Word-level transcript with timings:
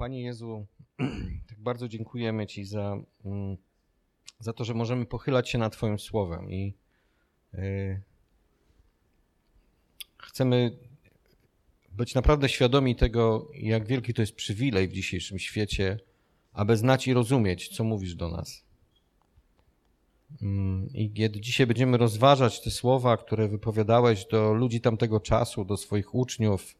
Panie 0.00 0.22
Jezu, 0.22 0.66
tak 1.48 1.58
bardzo 1.58 1.88
dziękujemy 1.88 2.46
Ci 2.46 2.64
za, 2.64 2.96
mm, 3.24 3.56
za 4.38 4.52
to, 4.52 4.64
że 4.64 4.74
możemy 4.74 5.06
pochylać 5.06 5.50
się 5.50 5.58
nad 5.58 5.72
Twoim 5.72 5.98
słowem 5.98 6.50
i 6.50 6.74
y, 7.54 8.02
chcemy 10.18 10.78
być 11.92 12.14
naprawdę 12.14 12.48
świadomi 12.48 12.96
tego, 12.96 13.50
jak 13.54 13.86
wielki 13.86 14.14
to 14.14 14.22
jest 14.22 14.34
przywilej 14.34 14.88
w 14.88 14.92
dzisiejszym 14.92 15.38
świecie, 15.38 15.98
aby 16.52 16.76
znać 16.76 17.06
i 17.06 17.14
rozumieć, 17.14 17.68
co 17.68 17.84
mówisz 17.84 18.14
do 18.14 18.28
nas. 18.28 18.64
Mm, 20.42 20.88
I 20.94 21.12
kiedy 21.12 21.40
dzisiaj 21.40 21.66
będziemy 21.66 21.98
rozważać 21.98 22.62
te 22.62 22.70
słowa, 22.70 23.16
które 23.16 23.48
wypowiadałeś 23.48 24.26
do 24.26 24.54
ludzi 24.54 24.80
tamtego 24.80 25.20
czasu, 25.20 25.64
do 25.64 25.76
swoich 25.76 26.14
uczniów, 26.14 26.76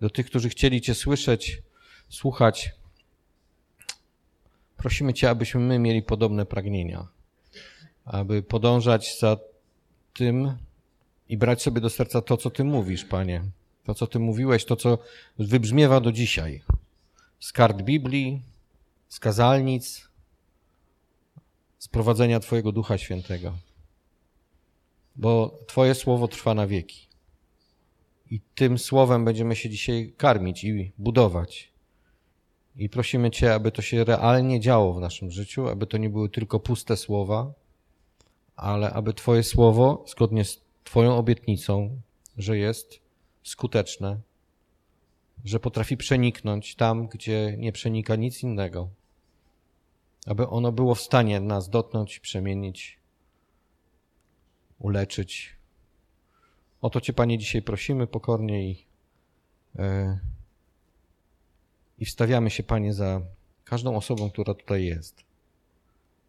do 0.00 0.10
tych, 0.10 0.26
którzy 0.26 0.48
chcieli 0.48 0.80
Cię 0.80 0.94
słyszeć, 0.94 1.62
słuchać, 2.10 2.70
prosimy 4.76 5.14
Cię, 5.14 5.30
abyśmy 5.30 5.60
my 5.60 5.78
mieli 5.78 6.02
podobne 6.02 6.46
pragnienia, 6.46 7.08
aby 8.04 8.42
podążać 8.42 9.18
za 9.18 9.36
tym 10.14 10.56
i 11.28 11.36
brać 11.36 11.62
sobie 11.62 11.80
do 11.80 11.90
serca 11.90 12.22
to, 12.22 12.36
co 12.36 12.50
Ty 12.50 12.64
mówisz, 12.64 13.04
Panie. 13.04 13.42
To, 13.84 13.94
co 13.94 14.06
Ty 14.06 14.18
mówiłeś, 14.18 14.64
to, 14.64 14.76
co 14.76 14.98
wybrzmiewa 15.38 16.00
do 16.00 16.12
dzisiaj. 16.12 16.62
Z 17.40 17.52
kart 17.52 17.82
Biblii, 17.82 18.42
z 19.08 19.20
kazalnic, 19.20 20.08
z 21.78 21.88
prowadzenia 21.88 22.40
Twojego 22.40 22.72
Ducha 22.72 22.98
Świętego. 22.98 23.52
Bo 25.16 25.58
Twoje 25.66 25.94
słowo 25.94 26.28
trwa 26.28 26.54
na 26.54 26.66
wieki. 26.66 27.06
I 28.30 28.40
tym 28.54 28.78
słowem 28.78 29.24
będziemy 29.24 29.56
się 29.56 29.70
dzisiaj 29.70 30.14
karmić 30.16 30.64
i 30.64 30.92
budować. 30.98 31.69
I 32.76 32.88
prosimy 32.88 33.30
Cię, 33.30 33.54
aby 33.54 33.72
to 33.72 33.82
się 33.82 34.04
realnie 34.04 34.60
działo 34.60 34.94
w 34.94 35.00
naszym 35.00 35.30
życiu, 35.30 35.68
aby 35.68 35.86
to 35.86 35.98
nie 35.98 36.10
były 36.10 36.28
tylko 36.28 36.60
puste 36.60 36.96
słowa, 36.96 37.52
ale 38.56 38.92
aby 38.92 39.14
Twoje 39.14 39.42
słowo, 39.42 40.04
zgodnie 40.08 40.44
z 40.44 40.60
Twoją 40.84 41.16
obietnicą, 41.16 42.00
że 42.36 42.58
jest 42.58 43.00
skuteczne, 43.42 44.20
że 45.44 45.60
potrafi 45.60 45.96
przeniknąć 45.96 46.74
tam, 46.74 47.08
gdzie 47.08 47.54
nie 47.58 47.72
przenika 47.72 48.16
nic 48.16 48.42
innego, 48.42 48.88
aby 50.26 50.48
ono 50.48 50.72
było 50.72 50.94
w 50.94 51.00
stanie 51.00 51.40
nas 51.40 51.68
dotknąć, 51.68 52.18
przemienić, 52.18 52.98
uleczyć. 54.78 55.56
O 56.80 56.90
to 56.90 57.00
Cię, 57.00 57.12
Panie, 57.12 57.38
dzisiaj 57.38 57.62
prosimy 57.62 58.06
pokornie 58.06 58.70
i, 58.70 58.86
yy, 59.74 60.18
i 62.00 62.04
wstawiamy 62.04 62.50
się, 62.50 62.62
Panie, 62.62 62.94
za 62.94 63.20
każdą 63.64 63.96
osobą, 63.96 64.30
która 64.30 64.54
tutaj 64.54 64.84
jest, 64.84 65.24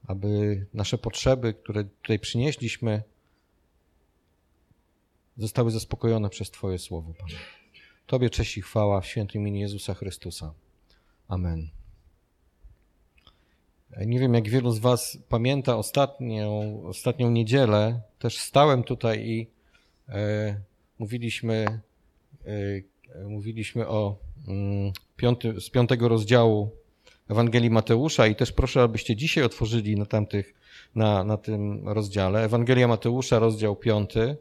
aby 0.08 0.66
nasze 0.74 0.98
potrzeby, 0.98 1.54
które 1.54 1.84
tutaj 1.84 2.20
przynieśliśmy, 2.20 3.04
zostały 5.38 5.72
zaspokojone 5.72 6.30
przez 6.30 6.52
Twoje 6.52 6.80
słowo, 6.80 7.14
Panie. 7.14 7.36
Tobie 8.08 8.30
cześć 8.30 8.58
i 8.58 8.62
chwała 8.62 9.02
w 9.02 9.08
świętym 9.08 9.42
imieniu 9.42 9.60
Jezusa 9.60 9.94
Chrystusa. 9.94 10.54
Amen. 11.28 11.70
Nie 14.06 14.20
wiem, 14.20 14.34
jak 14.34 14.50
wielu 14.50 14.72
z 14.72 14.80
Was 14.80 15.18
pamięta 15.30 15.78
ostatnią, 15.78 16.82
ostatnią 16.84 17.32
niedzielę. 17.32 18.02
Też 18.20 18.38
stałem 18.38 18.84
tutaj 18.84 19.28
i 19.28 19.48
e, 20.10 20.62
mówiliśmy, 21.00 21.66
e, 21.66 21.82
mówiliśmy 23.28 23.88
o 23.88 24.16
mm, 24.48 24.92
piąty, 25.18 25.62
z 25.62 25.70
piątego 25.70 26.08
rozdziału 26.08 26.70
Ewangelii 27.30 27.70
Mateusza 27.70 28.28
i 28.28 28.36
też 28.36 28.52
proszę, 28.52 28.82
abyście 28.82 29.16
dzisiaj 29.16 29.44
otworzyli 29.44 29.96
na 29.96 30.06
tamtych, 30.06 30.54
na, 30.96 31.24
na 31.24 31.38
tym 31.38 31.90
rozdziale. 31.90 32.44
Ewangelia 32.44 32.88
Mateusza, 32.88 33.40
rozdział 33.40 33.76
piąty. 33.76 34.38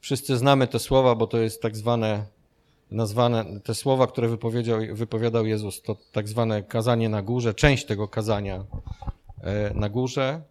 Wszyscy 0.00 0.36
znamy 0.36 0.66
te 0.66 0.78
słowa, 0.78 1.14
bo 1.14 1.26
to 1.26 1.38
jest 1.38 1.62
tak 1.62 1.76
zwane, 1.76 2.26
nazwane, 2.90 3.60
te 3.64 3.74
słowa, 3.74 4.06
które 4.06 4.28
wypowiedział, 4.28 4.80
wypowiadał 4.92 5.46
Jezus, 5.46 5.82
to 5.82 5.96
tak 6.12 6.28
zwane 6.28 6.62
kazanie 6.62 7.08
na 7.08 7.22
górze, 7.22 7.54
część 7.54 7.84
tego 7.84 8.08
kazania 8.08 8.64
na 9.74 9.88
górze. 9.88 10.42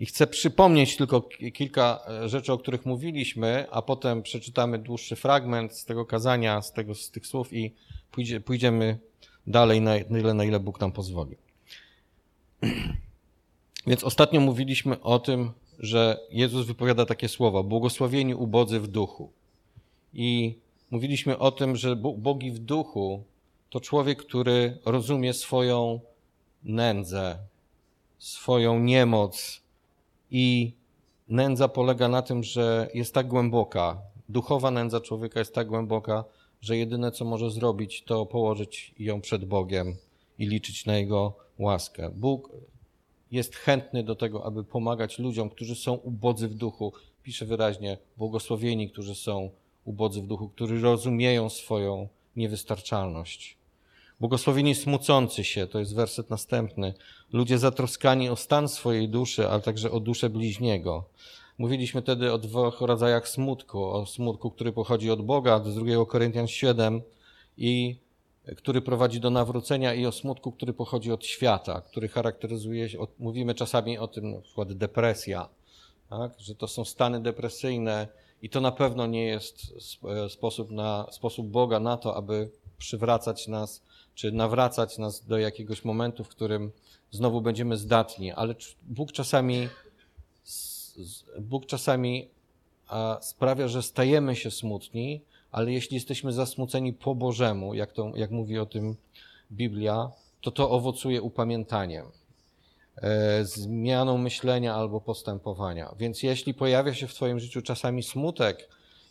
I 0.00 0.06
chcę 0.06 0.26
przypomnieć 0.26 0.96
tylko 0.96 1.28
kilka 1.54 2.00
rzeczy, 2.26 2.52
o 2.52 2.58
których 2.58 2.86
mówiliśmy, 2.86 3.66
a 3.70 3.82
potem 3.82 4.22
przeczytamy 4.22 4.78
dłuższy 4.78 5.16
fragment 5.16 5.76
z 5.76 5.84
tego 5.84 6.06
kazania, 6.06 6.62
z, 6.62 6.72
tego, 6.72 6.94
z 6.94 7.10
tych 7.10 7.26
słów 7.26 7.52
i 7.52 7.74
pójdzie, 8.10 8.40
pójdziemy 8.40 8.98
dalej, 9.46 9.80
na 9.80 9.96
ile, 9.96 10.34
na 10.34 10.44
ile 10.44 10.60
Bóg 10.60 10.80
nam 10.80 10.92
pozwoli. 10.92 11.36
Więc 13.86 14.04
ostatnio 14.04 14.40
mówiliśmy 14.40 15.00
o 15.00 15.18
tym, 15.18 15.52
że 15.78 16.20
Jezus 16.30 16.66
wypowiada 16.66 17.06
takie 17.06 17.28
słowa: 17.28 17.62
błogosławieni 17.62 18.34
ubodzy 18.34 18.80
w 18.80 18.86
duchu. 18.86 19.32
I 20.14 20.58
mówiliśmy 20.90 21.38
o 21.38 21.52
tym, 21.52 21.76
że 21.76 21.96
bogi 21.96 22.50
w 22.50 22.58
duchu 22.58 23.24
to 23.70 23.80
człowiek, 23.80 24.18
który 24.18 24.78
rozumie 24.84 25.34
swoją 25.34 26.00
nędzę, 26.64 27.38
swoją 28.18 28.78
niemoc 28.78 29.60
i 30.30 30.72
nędza 31.28 31.68
polega 31.68 32.08
na 32.08 32.22
tym, 32.22 32.42
że 32.42 32.90
jest 32.94 33.14
tak 33.14 33.28
głęboka, 33.28 34.02
duchowa 34.28 34.70
nędza 34.70 35.00
człowieka 35.00 35.38
jest 35.38 35.54
tak 35.54 35.66
głęboka, 35.66 36.24
że 36.60 36.76
jedyne 36.76 37.12
co 37.12 37.24
może 37.24 37.50
zrobić, 37.50 38.02
to 38.02 38.26
położyć 38.26 38.94
ją 38.98 39.20
przed 39.20 39.44
Bogiem 39.44 39.96
i 40.38 40.46
liczyć 40.46 40.86
na 40.86 40.96
Jego 40.96 41.34
łaskę. 41.58 42.10
Bóg 42.14 42.52
jest 43.30 43.56
chętny 43.56 44.04
do 44.04 44.14
tego, 44.14 44.44
aby 44.44 44.64
pomagać 44.64 45.18
ludziom, 45.18 45.50
którzy 45.50 45.74
są 45.74 45.94
ubodzy 45.94 46.48
w 46.48 46.54
duchu. 46.54 46.92
Pisze 47.22 47.46
wyraźnie, 47.46 47.98
błogosławieni, 48.16 48.90
którzy 48.90 49.14
są 49.14 49.50
ubodzy 49.84 50.22
w 50.22 50.26
duchu, 50.26 50.48
którzy 50.48 50.80
rozumieją 50.80 51.50
swoją 51.50 52.08
niewystarczalność. 52.36 53.59
Błogosławieni 54.20 54.74
smucący 54.74 55.44
się, 55.44 55.66
to 55.66 55.78
jest 55.78 55.94
werset 55.94 56.30
następny. 56.30 56.94
Ludzie 57.32 57.58
zatroskani 57.58 58.28
o 58.28 58.36
stan 58.36 58.68
swojej 58.68 59.08
duszy, 59.08 59.48
ale 59.48 59.60
także 59.60 59.90
o 59.90 60.00
duszę 60.00 60.30
bliźniego. 60.30 61.04
Mówiliśmy 61.58 62.02
wtedy 62.02 62.32
o 62.32 62.38
dwóch 62.38 62.80
rodzajach 62.80 63.28
smutku. 63.28 63.84
O 63.84 64.06
smutku, 64.06 64.50
który 64.50 64.72
pochodzi 64.72 65.10
od 65.10 65.22
Boga, 65.22 65.58
z 65.64 65.74
2 65.74 66.06
Koryntian 66.06 66.46
7 66.48 67.02
i 67.58 67.96
który 68.56 68.82
prowadzi 68.82 69.20
do 69.20 69.30
nawrócenia 69.30 69.94
i 69.94 70.06
o 70.06 70.12
smutku, 70.12 70.52
który 70.52 70.72
pochodzi 70.72 71.12
od 71.12 71.26
świata, 71.26 71.80
który 71.80 72.08
charakteryzuje 72.08 72.88
się, 72.88 72.98
mówimy 73.18 73.54
czasami 73.54 73.98
o 73.98 74.08
tym, 74.08 74.30
na 74.30 74.40
przykład 74.40 74.72
depresja, 74.72 75.48
tak? 76.10 76.32
że 76.38 76.54
to 76.54 76.68
są 76.68 76.84
stany 76.84 77.20
depresyjne 77.20 78.08
i 78.42 78.48
to 78.48 78.60
na 78.60 78.72
pewno 78.72 79.06
nie 79.06 79.24
jest 79.24 79.74
sposób, 80.28 80.70
na, 80.70 81.06
sposób 81.10 81.46
Boga 81.46 81.80
na 81.80 81.96
to, 81.96 82.16
aby 82.16 82.50
przywracać 82.78 83.48
nas, 83.48 83.82
czy 84.20 84.32
nawracać 84.32 84.98
nas 84.98 85.26
do 85.26 85.38
jakiegoś 85.38 85.84
momentu, 85.84 86.24
w 86.24 86.28
którym 86.28 86.72
znowu 87.10 87.40
będziemy 87.40 87.76
zdatni, 87.76 88.32
ale 88.32 88.54
Bóg 88.82 89.12
czasami, 89.12 89.68
Bóg 91.38 91.66
czasami 91.66 92.28
sprawia, 93.20 93.68
że 93.68 93.82
stajemy 93.82 94.36
się 94.36 94.50
smutni, 94.50 95.20
ale 95.52 95.72
jeśli 95.72 95.94
jesteśmy 95.94 96.32
zasmuceni 96.32 96.92
po 96.92 97.14
Bożemu, 97.14 97.74
jak, 97.74 97.92
to, 97.92 98.12
jak 98.14 98.30
mówi 98.30 98.58
o 98.58 98.66
tym 98.66 98.96
Biblia, 99.52 100.10
to 100.40 100.50
to 100.50 100.70
owocuje 100.70 101.22
upamiętaniem, 101.22 102.06
e, 102.96 103.44
zmianą 103.44 104.18
myślenia 104.18 104.74
albo 104.74 105.00
postępowania. 105.00 105.94
Więc 105.98 106.22
jeśli 106.22 106.54
pojawia 106.54 106.94
się 106.94 107.06
w 107.06 107.14
Twoim 107.14 107.40
życiu 107.40 107.62
czasami 107.62 108.02
smutek 108.02 108.68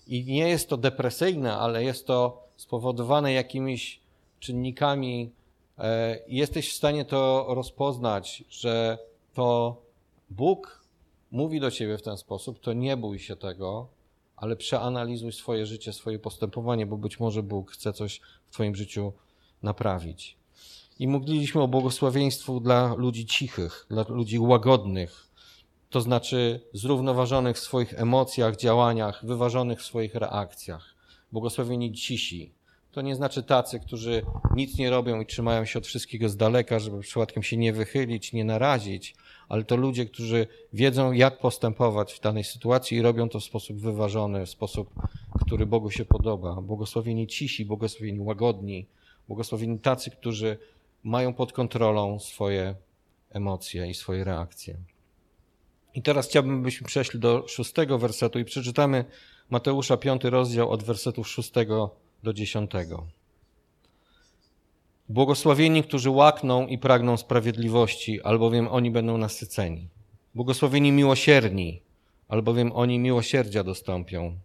i 0.08 0.26
nie 0.26 0.50
jest 0.50 0.70
to 0.70 0.78
depresyjne, 0.78 1.58
ale 1.58 1.84
jest 1.84 2.08
to 2.08 2.44
spowodowane 2.56 3.34
jakimiś 3.34 4.09
czynnikami, 4.40 5.32
e, 5.78 6.20
jesteś 6.28 6.74
w 6.74 6.76
stanie 6.76 7.06
to 7.06 7.46
rozpoznać, 7.50 8.44
że 8.50 8.98
to 9.34 9.78
Bóg 10.30 10.84
mówi 11.32 11.60
do 11.60 11.72
Ciebie 11.72 11.98
w 11.98 12.02
ten 12.02 12.18
sposób, 12.18 12.60
to 12.60 12.74
nie 12.74 12.98
bój 12.98 13.20
się 13.20 13.36
tego, 13.36 13.88
ale 14.36 14.56
przeanalizuj 14.56 15.32
swoje 15.32 15.66
życie, 15.66 15.94
swoje 15.94 16.20
postępowanie, 16.20 16.86
bo 16.86 16.98
być 16.98 17.20
może 17.20 17.44
Bóg 17.44 17.72
chce 17.72 17.94
coś 17.94 18.22
w 18.50 18.54
Twoim 18.54 18.76
życiu 18.76 19.14
naprawić. 19.64 20.38
I 21.00 21.08
mówiliśmy 21.08 21.62
o 21.62 21.68
błogosławieństwu 21.68 22.60
dla 22.60 22.94
ludzi 22.96 23.26
cichych, 23.26 23.86
dla 23.90 24.06
ludzi 24.10 24.40
łagodnych, 24.40 25.30
to 25.90 26.02
znaczy 26.02 26.62
zrównoważonych 26.74 27.58
w 27.58 27.60
swoich 27.60 28.00
emocjach, 28.00 28.56
działaniach, 28.56 29.26
wyważonych 29.26 29.80
w 29.80 29.86
swoich 29.86 30.16
reakcjach. 30.16 30.96
Błogosławieni 31.32 31.94
cisi. 31.94 32.52
To 33.00 33.04
nie 33.04 33.16
znaczy 33.16 33.44
tacy, 33.44 33.80
którzy 33.80 34.22
nic 34.56 34.78
nie 34.78 34.90
robią 34.90 35.22
i 35.22 35.26
trzymają 35.26 35.66
się 35.66 35.80
od 35.80 35.88
wszystkiego 35.88 36.30
z 36.30 36.38
daleka, 36.38 36.80
żeby 36.80 37.00
przypadkiem 37.00 37.44
się 37.44 37.58
nie 37.58 37.74
wychylić, 37.74 38.34
nie 38.34 38.46
narazić, 38.46 39.16
ale 39.50 39.64
to 39.64 39.76
ludzie, 39.76 40.06
którzy 40.06 40.48
wiedzą, 40.74 41.12
jak 41.12 41.40
postępować 41.40 42.14
w 42.14 42.20
danej 42.20 42.44
sytuacji 42.44 42.98
i 42.98 43.02
robią 43.02 43.30
to 43.30 43.40
w 43.40 43.44
sposób 43.44 43.78
wyważony, 43.78 44.46
w 44.46 44.50
sposób, 44.50 44.90
który 45.46 45.66
Bogu 45.66 45.92
się 45.92 46.06
podoba. 46.06 46.62
Błogosławieni 46.62 47.28
cisi, 47.28 47.66
błogosławieni 47.66 48.20
łagodni, 48.20 48.86
błogosławieni 49.28 49.80
tacy, 49.80 50.12
którzy 50.12 50.58
mają 51.04 51.34
pod 51.34 51.54
kontrolą 51.54 52.20
swoje 52.20 52.76
emocje 53.30 53.90
i 53.90 53.94
swoje 53.94 54.24
reakcje. 54.24 54.78
I 55.94 56.02
teraz 56.02 56.28
chciałbym, 56.28 56.64
byśmy 56.64 56.88
przeszli 56.88 57.20
do 57.20 57.48
szóstego 57.48 57.98
wersetu 57.98 58.40
i 58.40 58.46
przeczytamy 58.46 59.06
Mateusza 59.50 59.98
piąty 59.98 60.30
rozdział 60.30 60.72
od 60.72 60.84
wersetów 60.84 61.28
szóstego 61.28 62.09
do 62.24 62.34
dziesiątego. 62.34 63.08
Błogosławieni, 65.10 65.84
którzy 65.84 66.10
łakną 66.10 66.68
i 66.68 66.78
pragną 66.78 67.18
sprawiedliwości, 67.18 68.22
albowiem 68.22 68.68
oni 68.68 68.92
będą 68.92 69.18
nasyceni. 69.18 69.88
Błogosławieni 70.36 70.92
miłosierni, 70.92 71.82
albowiem 72.28 72.72
oni 72.72 73.00
miłosierdzia 73.00 73.64
dostąpią. 73.64 74.38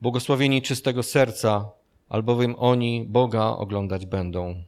Błogosławieni 0.00 0.62
czystego 0.62 1.02
serca, 1.02 1.70
albowiem 2.08 2.54
oni 2.58 3.04
Boga 3.08 3.44
oglądać 3.46 4.06
będą. 4.06 4.62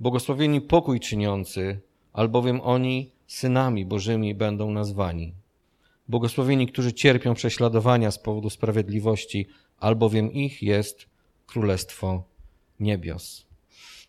Błogosławieni 0.00 0.60
pokój 0.60 1.00
czyniący, 1.00 1.80
albowiem 2.12 2.60
oni 2.60 3.10
synami 3.26 3.86
Bożymi 3.86 4.34
będą 4.34 4.70
nazwani. 4.70 5.34
Błogosławieni, 6.08 6.66
którzy 6.66 6.92
cierpią 6.92 7.34
prześladowania 7.34 8.10
z 8.10 8.18
powodu 8.18 8.50
sprawiedliwości, 8.50 9.46
albowiem 9.78 10.32
ich 10.32 10.62
jest 10.62 11.06
Królestwo 11.46 12.22
Niebios. 12.80 13.46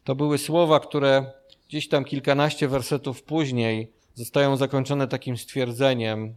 To 0.03 0.15
były 0.15 0.37
słowa, 0.37 0.79
które 0.79 1.31
gdzieś 1.69 1.89
tam 1.89 2.05
kilkanaście 2.05 2.67
wersetów 2.67 3.23
później 3.23 3.91
zostają 4.13 4.57
zakończone 4.57 5.07
takim 5.07 5.37
stwierdzeniem: 5.37 6.35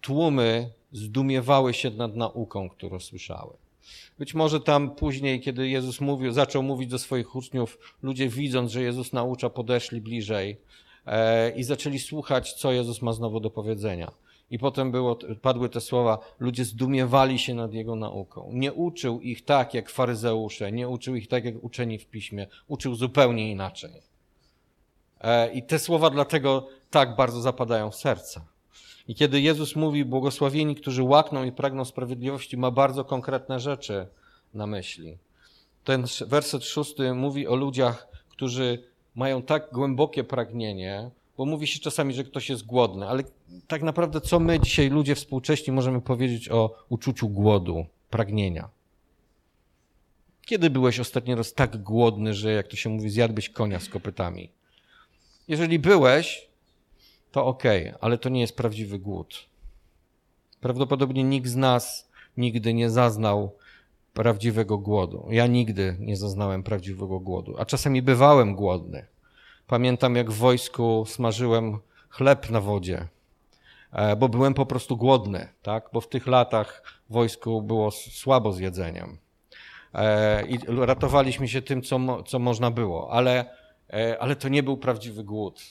Tłumy 0.00 0.70
zdumiewały 0.92 1.74
się 1.74 1.90
nad 1.90 2.16
nauką, 2.16 2.68
którą 2.68 3.00
słyszały. 3.00 3.54
Być 4.18 4.34
może 4.34 4.60
tam 4.60 4.90
później, 4.90 5.40
kiedy 5.40 5.68
Jezus 5.68 6.00
mówił, 6.00 6.32
zaczął 6.32 6.62
mówić 6.62 6.90
do 6.90 6.98
swoich 6.98 7.36
uczniów, 7.36 7.96
ludzie 8.02 8.28
widząc, 8.28 8.72
że 8.72 8.82
Jezus 8.82 9.12
naucza, 9.12 9.50
podeszli 9.50 10.00
bliżej 10.00 10.56
e, 11.06 11.50
i 11.50 11.64
zaczęli 11.64 11.98
słuchać, 11.98 12.52
co 12.52 12.72
Jezus 12.72 13.02
ma 13.02 13.12
znowu 13.12 13.40
do 13.40 13.50
powiedzenia. 13.50 14.12
I 14.50 14.58
potem 14.58 14.90
było, 14.90 15.18
padły 15.42 15.68
te 15.68 15.80
słowa, 15.80 16.18
ludzie 16.38 16.64
zdumiewali 16.64 17.38
się 17.38 17.54
nad 17.54 17.72
Jego 17.72 17.96
nauką. 17.96 18.50
Nie 18.52 18.72
uczył 18.72 19.20
ich 19.20 19.44
tak 19.44 19.74
jak 19.74 19.90
faryzeusze, 19.90 20.72
nie 20.72 20.88
uczył 20.88 21.14
ich 21.14 21.28
tak 21.28 21.44
jak 21.44 21.54
uczeni 21.64 21.98
w 21.98 22.06
piśmie, 22.06 22.46
uczył 22.68 22.94
zupełnie 22.94 23.50
inaczej. 23.50 24.02
E, 25.20 25.52
I 25.52 25.62
te 25.62 25.78
słowa 25.78 26.10
dlatego 26.10 26.68
tak 26.90 27.16
bardzo 27.16 27.40
zapadają 27.40 27.90
w 27.90 27.96
serca. 27.96 28.44
I 29.08 29.14
kiedy 29.14 29.40
Jezus 29.40 29.76
mówi, 29.76 30.04
błogosławieni, 30.04 30.74
którzy 30.74 31.02
łakną 31.02 31.44
i 31.44 31.52
pragną 31.52 31.84
sprawiedliwości, 31.84 32.56
ma 32.56 32.70
bardzo 32.70 33.04
konkretne 33.04 33.60
rzeczy 33.60 34.06
na 34.54 34.66
myśli. 34.66 35.18
Ten 35.84 36.04
werset 36.26 36.64
szósty 36.64 37.14
mówi 37.14 37.46
o 37.46 37.56
ludziach, 37.56 38.08
którzy 38.28 38.82
mają 39.14 39.42
tak 39.42 39.72
głębokie 39.72 40.24
pragnienie, 40.24 41.10
bo 41.38 41.44
mówi 41.44 41.66
się 41.66 41.78
czasami, 41.80 42.14
że 42.14 42.24
ktoś 42.24 42.48
jest 42.48 42.66
głodny, 42.66 43.08
ale 43.08 43.22
tak 43.66 43.82
naprawdę 43.82 44.20
co 44.20 44.40
my 44.40 44.60
dzisiaj, 44.60 44.90
ludzie 44.90 45.14
współcześni, 45.14 45.72
możemy 45.72 46.00
powiedzieć 46.00 46.48
o 46.48 46.84
uczuciu 46.88 47.28
głodu, 47.28 47.86
pragnienia? 48.10 48.68
Kiedy 50.46 50.70
byłeś 50.70 51.00
ostatni 51.00 51.34
raz 51.34 51.54
tak 51.54 51.82
głodny, 51.82 52.34
że 52.34 52.52
jak 52.52 52.68
to 52.68 52.76
się 52.76 52.90
mówi, 52.90 53.10
zjadłeś 53.10 53.48
konia 53.50 53.80
z 53.80 53.88
kopytami? 53.88 54.50
Jeżeli 55.48 55.78
byłeś, 55.78 56.48
to 57.32 57.46
ok, 57.46 57.62
ale 58.00 58.18
to 58.18 58.28
nie 58.28 58.40
jest 58.40 58.56
prawdziwy 58.56 58.98
głód. 58.98 59.46
Prawdopodobnie 60.60 61.24
nikt 61.24 61.48
z 61.48 61.56
nas 61.56 62.10
nigdy 62.36 62.74
nie 62.74 62.90
zaznał 62.90 63.56
prawdziwego 64.14 64.78
głodu. 64.78 65.26
Ja 65.30 65.46
nigdy 65.46 65.96
nie 66.00 66.16
zaznałem 66.16 66.62
prawdziwego 66.62 67.20
głodu, 67.20 67.54
a 67.58 67.64
czasami 67.64 68.02
bywałem 68.02 68.54
głodny. 68.54 69.06
Pamiętam, 69.68 70.16
jak 70.16 70.30
w 70.30 70.38
wojsku 70.38 71.04
smażyłem 71.06 71.78
chleb 72.08 72.50
na 72.50 72.60
wodzie, 72.60 73.08
e, 73.92 74.16
bo 74.16 74.28
byłem 74.28 74.54
po 74.54 74.66
prostu 74.66 74.96
głodny, 74.96 75.48
tak? 75.62 75.90
bo 75.92 76.00
w 76.00 76.08
tych 76.08 76.26
latach 76.26 76.82
w 77.10 77.12
wojsku 77.12 77.62
było 77.62 77.90
słabo 77.90 78.52
z 78.52 78.58
jedzeniem. 78.58 79.18
E, 79.94 80.46
I 80.46 80.58
ratowaliśmy 80.68 81.48
się 81.48 81.62
tym, 81.62 81.82
co, 81.82 82.22
co 82.22 82.38
można 82.38 82.70
było, 82.70 83.10
ale, 83.12 83.44
e, 83.92 84.18
ale 84.20 84.36
to 84.36 84.48
nie 84.48 84.62
był 84.62 84.76
prawdziwy 84.76 85.24
głód. 85.24 85.62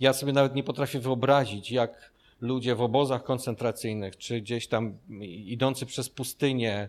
Ja 0.00 0.12
sobie 0.12 0.32
nawet 0.32 0.54
nie 0.54 0.64
potrafię 0.64 1.00
wyobrazić, 1.00 1.70
jak 1.70 2.12
ludzie 2.40 2.74
w 2.74 2.82
obozach 2.82 3.24
koncentracyjnych, 3.24 4.16
czy 4.16 4.40
gdzieś 4.40 4.68
tam 4.68 4.98
idący 5.46 5.86
przez 5.86 6.10
pustynię, 6.10 6.88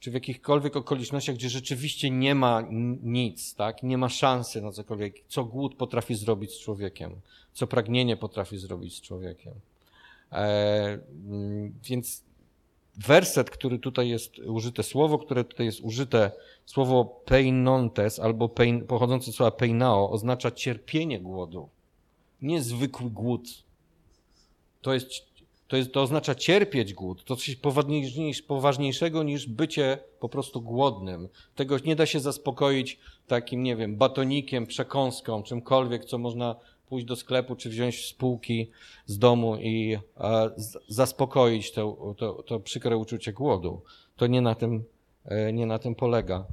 czy 0.00 0.10
w 0.10 0.14
jakichkolwiek 0.14 0.76
okolicznościach, 0.76 1.36
gdzie 1.36 1.48
rzeczywiście 1.48 2.10
nie 2.10 2.34
ma 2.34 2.62
nic, 3.02 3.54
tak? 3.54 3.82
nie 3.82 3.98
ma 3.98 4.08
szansy 4.08 4.62
na 4.62 4.72
cokolwiek, 4.72 5.14
co 5.28 5.44
głód 5.44 5.74
potrafi 5.74 6.14
zrobić 6.14 6.50
z 6.50 6.60
człowiekiem, 6.60 7.20
co 7.52 7.66
pragnienie 7.66 8.16
potrafi 8.16 8.58
zrobić 8.58 8.96
z 8.96 9.00
człowiekiem. 9.00 9.54
E, 10.32 10.98
mm, 11.26 11.74
więc 11.84 12.24
werset, 12.96 13.50
który 13.50 13.78
tutaj 13.78 14.08
jest 14.08 14.38
użyte, 14.38 14.82
słowo, 14.82 15.18
które 15.18 15.44
tutaj 15.44 15.66
jest 15.66 15.80
użyte, 15.80 16.30
słowo 16.66 17.04
peinontes 17.04 18.18
albo 18.20 18.48
pein, 18.48 18.86
pochodzące 18.86 19.32
z 19.32 19.34
słowa 19.34 19.50
peinao, 19.50 20.10
oznacza 20.10 20.50
cierpienie 20.50 21.20
głodu. 21.20 21.68
Niezwykły 22.42 23.10
głód. 23.10 23.48
To 24.82 24.94
jest 24.94 25.10
to, 25.68 25.76
jest, 25.76 25.92
to 25.92 26.02
oznacza 26.02 26.34
cierpieć 26.34 26.94
głód. 26.94 27.24
To 27.24 27.36
coś 27.36 27.56
poważniejszego 28.46 29.22
niż 29.22 29.46
bycie 29.46 29.98
po 30.20 30.28
prostu 30.28 30.62
głodnym. 30.62 31.28
Tego 31.54 31.76
nie 31.78 31.96
da 31.96 32.06
się 32.06 32.20
zaspokoić 32.20 32.98
takim, 33.26 33.62
nie 33.62 33.76
wiem, 33.76 33.96
batonikiem, 33.96 34.66
przekąską, 34.66 35.42
czymkolwiek, 35.42 36.04
co 36.04 36.18
można 36.18 36.56
pójść 36.88 37.06
do 37.06 37.16
sklepu 37.16 37.56
czy 37.56 37.70
wziąć 37.70 38.06
z 38.06 38.12
półki 38.12 38.70
z 39.06 39.18
domu 39.18 39.56
i 39.56 39.98
e, 40.20 40.50
zaspokoić 40.88 41.72
to, 41.72 42.14
to, 42.18 42.42
to 42.42 42.60
przykre 42.60 42.96
uczucie 42.96 43.32
głodu. 43.32 43.80
To 44.16 44.26
nie 44.26 44.40
na 44.40 44.54
tym, 44.54 44.84
e, 45.24 45.52
nie 45.52 45.66
na 45.66 45.78
tym 45.78 45.94
polega. 45.94 46.44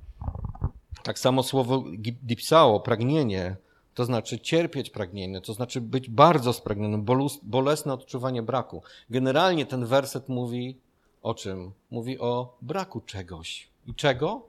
Tak 1.04 1.19
samo 1.19 1.44
słowo 1.44 1.83
dipsao, 2.24 2.80
pragnienie, 2.80 3.56
to 3.93 4.05
znaczy 4.05 4.39
cierpieć 4.39 4.89
pragnienie, 4.89 5.41
to 5.41 5.53
znaczy 5.53 5.81
być 5.81 6.09
bardzo 6.09 6.53
spragnionym, 6.53 7.05
bolesne 7.43 7.93
odczuwanie 7.93 8.41
braku. 8.41 8.83
Generalnie 9.09 9.65
ten 9.65 9.85
werset 9.85 10.29
mówi 10.29 10.77
o 11.21 11.33
czym? 11.33 11.71
Mówi 11.91 12.19
o 12.19 12.57
braku 12.61 13.01
czegoś. 13.01 13.67
I 13.87 13.95
czego? 13.95 14.47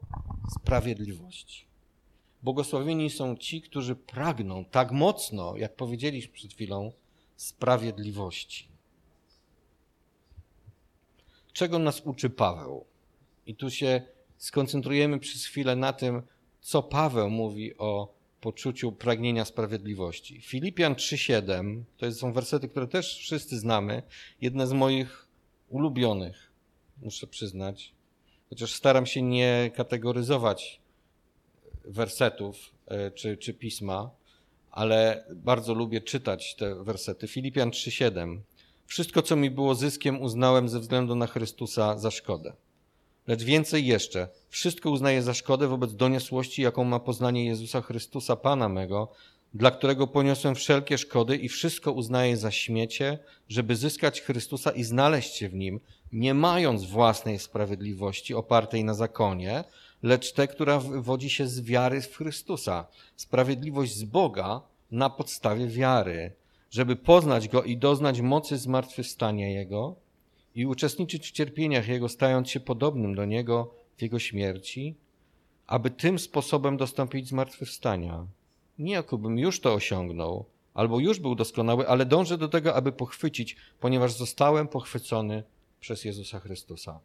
Sprawiedliwości. 0.61 1.67
Błogosławieni 2.43 3.11
są 3.11 3.37
ci, 3.37 3.63
którzy 3.63 3.97
pragną 3.97 4.65
tak 4.65 4.93
mocno, 4.93 5.57
jak 5.57 5.77
powiedzieliśmy 5.77 6.33
przed 6.33 6.53
chwilą, 6.53 6.93
sprawiedliwości. 7.37 8.69
Czego 11.53 11.79
nas 11.79 12.01
uczy 12.01 12.31
Paweł? 12.31 12.85
I 13.47 13.55
tu 13.55 13.71
się 13.71 14.03
skoncentrujemy 14.37 15.19
przez 15.19 15.45
chwilę 15.45 15.77
na 15.77 15.93
tym, 15.93 16.23
co 16.61 16.83
Paweł 16.83 17.31
mówi 17.31 17.79
o 17.79 18.14
poczuciu 18.45 18.93
pragnienia 18.93 19.45
sprawiedliwości. 19.45 20.41
Filipian 20.41 20.95
3:7 20.95 21.83
to 21.97 22.13
są 22.13 22.33
wersety, 22.33 22.69
które 22.69 22.87
też 22.89 23.19
wszyscy 23.19 23.59
znamy, 23.59 24.03
jedne 24.41 24.67
z 24.67 24.73
moich 24.73 25.27
ulubionych, 25.69 26.53
muszę 27.03 27.27
przyznać. 27.27 27.93
Chociaż 28.51 28.73
staram 28.75 29.07
się 29.07 29.23
nie 29.23 29.71
kategoryzować 29.75 30.81
wersetów 31.85 32.71
e, 32.87 33.11
czy, 33.11 33.37
czy 33.37 33.55
pisma, 33.55 34.11
ale 34.71 35.25
bardzo 35.35 35.75
lubię 35.75 36.01
czytać 36.01 36.55
te 36.55 36.85
wersety. 36.85 37.29
Filipian 37.29 37.71
3:7 37.71 38.39
Wszystko, 38.87 39.23
co 39.23 39.37
mi 39.37 39.51
było 39.51 39.75
zyskiem, 39.75 40.23
uznałem 40.23 40.69
ze 40.69 40.81
względu 40.81 41.15
na 41.15 41.27
Chrystusa 41.27 41.99
za 41.99 42.11
szkodę. 42.11 42.53
Lecz 43.27 43.43
więcej 43.43 43.87
jeszcze, 43.87 44.29
wszystko 44.49 44.91
uznaję 44.91 45.23
za 45.23 45.35
szkodę 45.35 45.69
wobec 45.69 45.95
doniosłości, 45.95 46.63
jaką 46.63 46.85
ma 46.85 47.01
poznanie 47.01 47.47
Jezusa 47.47 47.81
Chrystusa, 47.81 48.37
Pana 48.37 48.69
mego, 48.69 49.09
dla 49.55 49.71
którego 49.71 50.07
poniosłem 50.07 50.55
wszelkie 50.55 50.99
szkody 50.99 51.37
i 51.37 51.49
wszystko 51.49 51.93
uznaję 51.93 52.37
za 52.37 52.51
śmiecie, 52.51 53.19
żeby 53.49 53.77
zyskać 53.77 54.21
Chrystusa 54.21 54.71
i 54.71 54.85
znaleźć 54.85 55.37
się 55.37 55.49
w 55.49 55.55
Nim, 55.55 55.81
nie 56.13 56.35
mając 56.35 56.85
własnej 56.85 57.39
sprawiedliwości 57.39 58.35
opartej 58.35 58.85
na 58.85 58.95
zakonie, 58.95 59.65
lecz 60.03 60.33
te, 60.33 60.49
która 60.49 60.81
wywodzi 60.81 61.31
się 61.31 61.47
z 61.47 61.61
wiary 61.61 62.01
w 62.01 62.17
Chrystusa. 62.17 62.87
Sprawiedliwość 63.17 63.97
z 63.97 64.05
Boga 64.05 64.61
na 64.91 65.11
podstawie 65.11 65.67
wiary, 65.67 66.33
żeby 66.71 66.97
poznać 66.97 67.49
Go 67.49 67.63
i 67.63 67.77
doznać 67.77 68.21
mocy 68.21 68.59
zmartwychwstania 68.59 69.49
Jego, 69.49 69.97
i 70.55 70.67
uczestniczyć 70.67 71.29
w 71.29 71.33
cierpieniach 71.33 71.89
Jego, 71.89 72.09
stając 72.09 72.51
się 72.51 72.61
podobnym 72.61 73.15
do 73.15 73.25
Niego 73.25 73.75
w 73.97 74.03
Jego 74.03 74.19
śmierci, 74.19 74.95
aby 75.67 75.91
tym 75.91 76.19
sposobem 76.19 76.77
dostąpić 76.77 77.29
zmartwychwstania. 77.29 78.27
Nie 78.79 78.93
jakubym 78.93 79.39
już 79.39 79.61
to 79.61 79.75
osiągnął, 79.75 80.45
albo 80.75 81.01
już 81.01 81.21
był 81.21 81.35
doskonały, 81.35 81.89
ale 81.89 82.07
dążę 82.07 82.39
do 82.39 82.49
tego, 82.49 82.75
aby 82.75 82.93
pochwycić, 82.93 83.57
ponieważ 83.81 84.13
zostałem 84.13 84.69
pochwycony 84.69 85.43
przez 85.81 86.05
Jezusa 86.05 86.41
Chrystusa. 86.41 87.01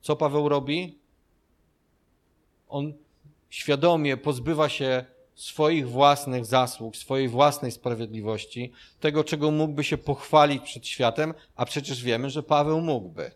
Co 0.00 0.16
Paweł 0.16 0.48
robi? 0.48 0.98
On 2.68 2.92
świadomie 3.50 4.16
pozbywa 4.16 4.68
się 4.68 5.04
swoich 5.38 5.88
własnych 5.88 6.44
zasług, 6.44 6.96
swojej 6.96 7.28
własnej 7.28 7.72
sprawiedliwości, 7.72 8.72
tego, 9.00 9.24
czego 9.24 9.50
mógłby 9.50 9.84
się 9.84 9.98
pochwalić 9.98 10.62
przed 10.62 10.86
światem, 10.86 11.34
a 11.56 11.64
przecież 11.64 12.02
wiemy, 12.02 12.30
że 12.30 12.42
Paweł 12.42 12.80
mógłby. 12.80 13.30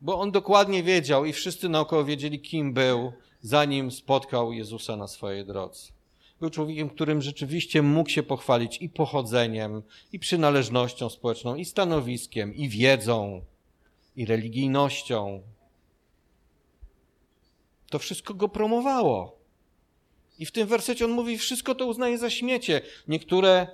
Bo 0.00 0.20
on 0.20 0.32
dokładnie 0.32 0.82
wiedział 0.82 1.24
i 1.24 1.32
wszyscy 1.32 1.68
naokoło 1.68 2.04
wiedzieli, 2.04 2.40
kim 2.40 2.72
był, 2.72 3.12
zanim 3.40 3.90
spotkał 3.90 4.52
Jezusa 4.52 4.96
na 4.96 5.08
swojej 5.08 5.46
drodze. 5.46 5.92
Był 6.40 6.50
człowiekiem, 6.50 6.90
którym 6.90 7.22
rzeczywiście 7.22 7.82
mógł 7.82 8.10
się 8.10 8.22
pochwalić 8.22 8.82
i 8.82 8.88
pochodzeniem, 8.88 9.82
i 10.12 10.18
przynależnością 10.18 11.08
społeczną, 11.08 11.54
i 11.54 11.64
stanowiskiem, 11.64 12.54
i 12.54 12.68
wiedzą, 12.68 13.42
i 14.16 14.26
religijnością. 14.26 15.42
To 17.90 17.98
wszystko 17.98 18.34
go 18.34 18.48
promowało. 18.48 19.36
I 20.38 20.46
w 20.46 20.52
tym 20.52 20.68
wersecie 20.68 21.04
on 21.04 21.10
mówi, 21.10 21.38
wszystko 21.38 21.74
to 21.74 21.86
uznaje 21.86 22.18
za 22.18 22.30
śmiecie. 22.30 22.80
Niektóre 23.08 23.66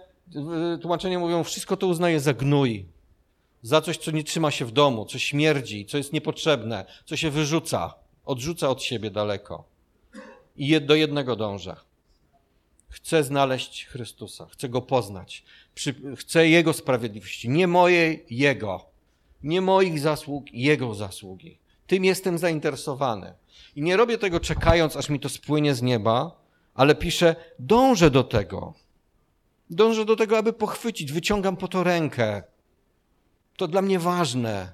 tłumaczenia 0.80 1.18
mówią, 1.18 1.44
wszystko 1.44 1.76
to 1.76 1.86
uznaje 1.86 2.20
za 2.20 2.32
gnój. 2.32 2.86
Za 3.62 3.80
coś, 3.80 3.96
co 3.96 4.10
nie 4.10 4.24
trzyma 4.24 4.50
się 4.50 4.64
w 4.64 4.72
domu, 4.72 5.06
co 5.06 5.18
śmierdzi, 5.18 5.86
co 5.86 5.96
jest 5.96 6.12
niepotrzebne, 6.12 6.84
co 7.04 7.16
się 7.16 7.30
wyrzuca, 7.30 7.94
odrzuca 8.24 8.68
od 8.68 8.82
siebie 8.82 9.10
daleko. 9.10 9.64
I 10.56 10.80
do 10.80 10.94
jednego 10.94 11.36
dążę. 11.36 11.76
Chcę 12.88 13.24
znaleźć 13.24 13.84
Chrystusa, 13.86 14.46
chcę 14.46 14.68
Go 14.68 14.82
poznać, 14.82 15.44
chcę 16.16 16.48
Jego 16.48 16.72
sprawiedliwości, 16.72 17.48
nie 17.48 17.66
mojej, 17.66 18.26
Jego, 18.30 18.86
nie 19.42 19.60
moich 19.60 20.00
zasług, 20.00 20.44
Jego 20.52 20.94
zasługi. 20.94 21.58
Tym 21.86 22.04
jestem 22.04 22.38
zainteresowany. 22.38 23.34
I 23.76 23.82
nie 23.82 23.96
robię 23.96 24.18
tego 24.18 24.40
czekając, 24.40 24.96
aż 24.96 25.08
mi 25.08 25.20
to 25.20 25.28
spłynie 25.28 25.74
z 25.74 25.82
nieba, 25.82 26.41
ale 26.74 26.94
piszę, 26.94 27.36
dążę 27.58 28.10
do 28.10 28.24
tego. 28.24 28.74
Dążę 29.70 30.04
do 30.04 30.16
tego, 30.16 30.38
aby 30.38 30.52
pochwycić, 30.52 31.12
wyciągam 31.12 31.56
po 31.56 31.68
to 31.68 31.84
rękę. 31.84 32.42
To 33.56 33.68
dla 33.68 33.82
mnie 33.82 33.98
ważne. 33.98 34.72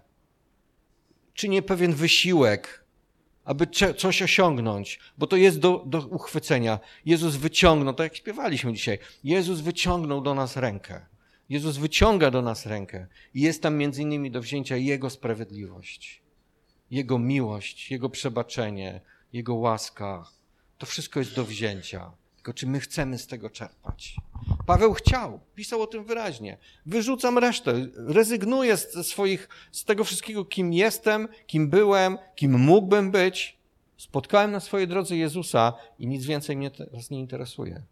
Czynię 1.34 1.62
pewien 1.62 1.94
wysiłek, 1.94 2.84
aby 3.44 3.66
coś 3.96 4.22
osiągnąć, 4.22 5.00
bo 5.18 5.26
to 5.26 5.36
jest 5.36 5.58
do, 5.58 5.82
do 5.86 6.06
uchwycenia. 6.06 6.78
Jezus 7.06 7.36
wyciągnął, 7.36 7.94
tak 7.94 8.04
jak 8.04 8.16
śpiewaliśmy 8.16 8.72
dzisiaj, 8.72 8.98
Jezus 9.24 9.60
wyciągnął 9.60 10.20
do 10.20 10.34
nas 10.34 10.56
rękę. 10.56 11.06
Jezus 11.48 11.76
wyciąga 11.76 12.30
do 12.30 12.42
nas 12.42 12.66
rękę 12.66 13.06
i 13.34 13.40
jest 13.40 13.62
tam 13.62 13.76
między 13.76 14.02
innymi 14.02 14.30
do 14.30 14.40
wzięcia 14.40 14.76
Jego 14.76 15.10
sprawiedliwość, 15.10 16.22
Jego 16.90 17.18
miłość, 17.18 17.90
Jego 17.90 18.10
przebaczenie, 18.10 19.00
Jego 19.32 19.54
łaska. 19.54 20.37
To 20.78 20.86
wszystko 20.86 21.18
jest 21.20 21.34
do 21.34 21.44
wzięcia. 21.44 22.12
Tylko 22.36 22.54
czy 22.54 22.66
my 22.66 22.80
chcemy 22.80 23.18
z 23.18 23.26
tego 23.26 23.50
czerpać? 23.50 24.16
Paweł 24.66 24.94
chciał, 24.94 25.40
pisał 25.54 25.82
o 25.82 25.86
tym 25.86 26.04
wyraźnie. 26.04 26.58
Wyrzucam 26.86 27.38
resztę, 27.38 27.86
rezygnuję 27.96 28.76
z 28.76 29.06
swoich, 29.06 29.48
z 29.72 29.84
tego 29.84 30.04
wszystkiego, 30.04 30.44
kim 30.44 30.72
jestem, 30.72 31.28
kim 31.46 31.70
byłem, 31.70 32.18
kim 32.36 32.58
mógłbym 32.58 33.10
być. 33.10 33.58
Spotkałem 33.96 34.50
na 34.52 34.60
swojej 34.60 34.88
drodze 34.88 35.16
Jezusa 35.16 35.72
i 35.98 36.06
nic 36.06 36.24
więcej 36.24 36.56
mnie 36.56 36.70
teraz 36.70 37.10
nie 37.10 37.20
interesuje. 37.20 37.82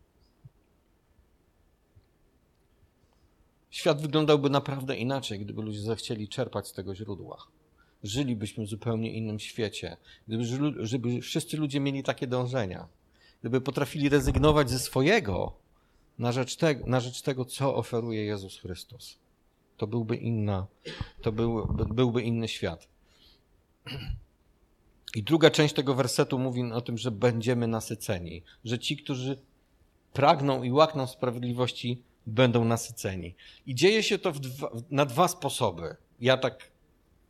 Świat 3.70 4.02
wyglądałby 4.02 4.50
naprawdę 4.50 4.96
inaczej, 4.96 5.38
gdyby 5.40 5.62
ludzie 5.62 5.80
zechcieli 5.80 6.28
czerpać 6.28 6.68
z 6.68 6.72
tego 6.72 6.94
źródła. 6.94 7.46
Żylibyśmy 8.02 8.64
w 8.64 8.68
zupełnie 8.68 9.12
innym 9.12 9.38
świecie, 9.38 9.96
gdyby, 10.28 10.44
gdyby 10.84 11.20
wszyscy 11.20 11.56
ludzie 11.56 11.80
mieli 11.80 12.02
takie 12.02 12.26
dążenia, 12.26 12.88
gdyby 13.40 13.60
potrafili 13.60 14.08
rezygnować 14.08 14.70
ze 14.70 14.78
swojego 14.78 15.52
na 16.18 16.32
rzecz, 16.32 16.56
te, 16.56 16.74
na 16.86 17.00
rzecz 17.00 17.22
tego, 17.22 17.44
co 17.44 17.76
oferuje 17.76 18.24
Jezus 18.24 18.58
Chrystus. 18.58 19.18
To 19.76 19.86
byłby 19.86 20.16
inna, 20.16 20.66
to 21.22 21.32
był, 21.32 21.66
byłby 21.90 22.22
inny 22.22 22.48
świat. 22.48 22.88
I 25.14 25.22
druga 25.22 25.50
część 25.50 25.74
tego 25.74 25.94
wersetu 25.94 26.38
mówi 26.38 26.72
o 26.72 26.80
tym, 26.80 26.98
że 26.98 27.10
będziemy 27.10 27.66
nasyceni, 27.66 28.42
że 28.64 28.78
ci, 28.78 28.96
którzy 28.96 29.38
pragną 30.12 30.62
i 30.62 30.72
łakną 30.72 31.06
sprawiedliwości, 31.06 32.02
będą 32.26 32.64
nasyceni. 32.64 33.34
I 33.66 33.74
dzieje 33.74 34.02
się 34.02 34.18
to 34.18 34.32
dwa, 34.32 34.70
na 34.90 35.06
dwa 35.06 35.28
sposoby. 35.28 35.96
Ja 36.20 36.36
tak 36.36 36.70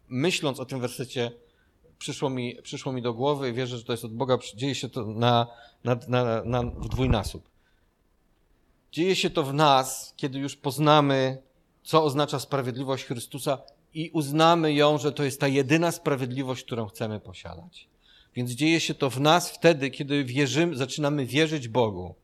myśląc 0.08 0.60
o 0.60 0.64
tym 0.64 0.80
wersecie, 0.80 1.32
przyszło 1.98 2.30
mi, 2.30 2.56
przyszło 2.62 2.92
mi 2.92 3.02
do 3.02 3.14
głowy 3.14 3.50
i 3.50 3.52
wierzę, 3.52 3.78
że 3.78 3.84
to 3.84 3.92
jest 3.92 4.04
od 4.04 4.14
Boga, 4.14 4.38
dzieje 4.54 4.74
się 4.74 4.88
to 4.88 5.06
na, 5.06 5.46
na, 5.84 5.96
na, 6.08 6.44
na 6.44 6.62
w 6.62 6.88
dwójnasób. 6.88 7.48
Dzieje 8.92 9.16
się 9.16 9.30
to 9.30 9.42
w 9.42 9.54
nas, 9.54 10.14
kiedy 10.16 10.38
już 10.38 10.56
poznamy, 10.56 11.42
co 11.82 12.04
oznacza 12.04 12.40
sprawiedliwość 12.40 13.04
Chrystusa 13.04 13.58
i 13.94 14.10
uznamy 14.10 14.72
ją, 14.74 14.98
że 14.98 15.12
to 15.12 15.24
jest 15.24 15.40
ta 15.40 15.48
jedyna 15.48 15.92
sprawiedliwość, 15.92 16.64
którą 16.64 16.86
chcemy 16.86 17.20
posiadać. 17.20 17.88
Więc 18.34 18.50
dzieje 18.50 18.80
się 18.80 18.94
to 18.94 19.10
w 19.10 19.20
nas 19.20 19.50
wtedy, 19.50 19.90
kiedy 19.90 20.24
wierzymy, 20.24 20.76
zaczynamy 20.76 21.26
wierzyć 21.26 21.68
Bogu. 21.68 22.14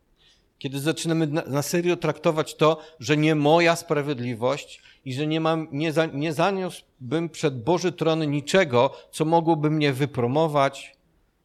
Kiedy 0.63 0.81
zaczynamy 0.81 1.27
na, 1.27 1.63
serio 1.63 1.97
traktować 1.97 2.55
to, 2.55 2.79
że 3.01 3.17
nie 3.17 3.35
moja 3.35 3.77
sprawiedliwość 3.77 4.83
i 5.05 5.15
że 5.15 5.27
nie, 5.27 5.41
mam, 5.41 5.69
nie, 5.73 5.93
za, 5.93 6.07
nie 6.07 6.33
zaniósłbym 6.33 7.29
przed 7.29 7.65
Boży 7.65 7.93
tron 7.93 8.31
niczego, 8.31 8.95
co 9.11 9.25
mogłoby 9.25 9.71
mnie 9.71 9.93
wypromować, 9.93 10.97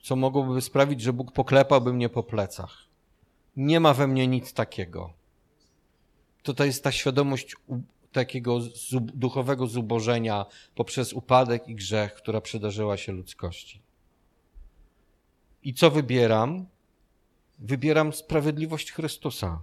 co 0.01 0.15
mogłoby 0.15 0.61
sprawić, 0.61 1.01
że 1.01 1.13
Bóg 1.13 1.31
poklepałby 1.31 1.93
mnie 1.93 2.09
po 2.09 2.23
plecach. 2.23 2.83
Nie 3.55 3.79
ma 3.79 3.93
we 3.93 4.07
mnie 4.07 4.27
nic 4.27 4.53
takiego. 4.53 5.13
To 6.43 6.65
jest 6.65 6.83
ta 6.83 6.91
świadomość 6.91 7.55
takiego 8.11 8.59
duchowego 8.99 9.67
zubożenia 9.67 10.45
poprzez 10.75 11.13
upadek 11.13 11.67
i 11.67 11.75
grzech, 11.75 12.13
która 12.13 12.41
przydarzyła 12.41 12.97
się 12.97 13.11
ludzkości. 13.11 13.81
I 15.63 15.73
co 15.73 15.91
wybieram? 15.91 16.65
Wybieram 17.59 18.13
sprawiedliwość 18.13 18.91
Chrystusa. 18.91 19.61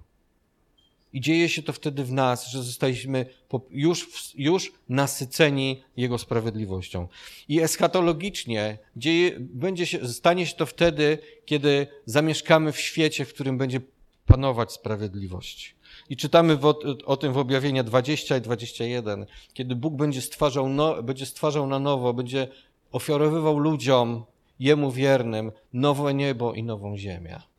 I 1.13 1.21
dzieje 1.21 1.49
się 1.49 1.63
to 1.63 1.73
wtedy 1.73 2.05
w 2.05 2.13
nas, 2.13 2.47
że 2.47 2.63
zostaliśmy 2.63 3.27
już, 3.71 4.33
już 4.35 4.73
nasyceni 4.89 5.83
Jego 5.97 6.19
sprawiedliwością. 6.19 7.09
I 7.49 7.61
eschatologicznie 7.61 8.79
dzieje, 8.97 9.37
będzie 9.41 9.87
się, 9.87 10.09
stanie 10.09 10.47
się 10.47 10.57
to 10.57 10.67
wtedy, 10.67 11.19
kiedy 11.45 11.87
zamieszkamy 12.07 12.73
w 12.73 12.81
świecie, 12.81 13.25
w 13.25 13.35
którym 13.35 13.59
będzie 13.59 13.81
panować 14.27 14.73
sprawiedliwość. 14.73 15.77
I 16.11 16.17
czytamy 16.17 16.57
w, 16.57 16.65
o 17.05 17.17
tym 17.17 17.33
w 17.33 17.39
objawienia 17.39 17.83
20 17.83 18.37
i 18.37 18.41
21, 18.41 19.27
kiedy 19.53 19.77
Bóg 19.77 19.95
będzie 19.95 20.23
stwarzał, 20.23 20.69
no, 20.69 21.03
będzie 21.03 21.27
stwarzał 21.27 21.67
na 21.67 21.79
nowo, 21.79 22.15
będzie 22.15 22.49
ofiarowywał 22.93 23.59
ludziom, 23.59 24.25
Jemu 24.61 24.93
wiernym, 24.93 25.53
nowe 25.73 26.15
niebo 26.15 26.55
i 26.55 26.63
nową 26.63 26.97
ziemię 26.97 27.54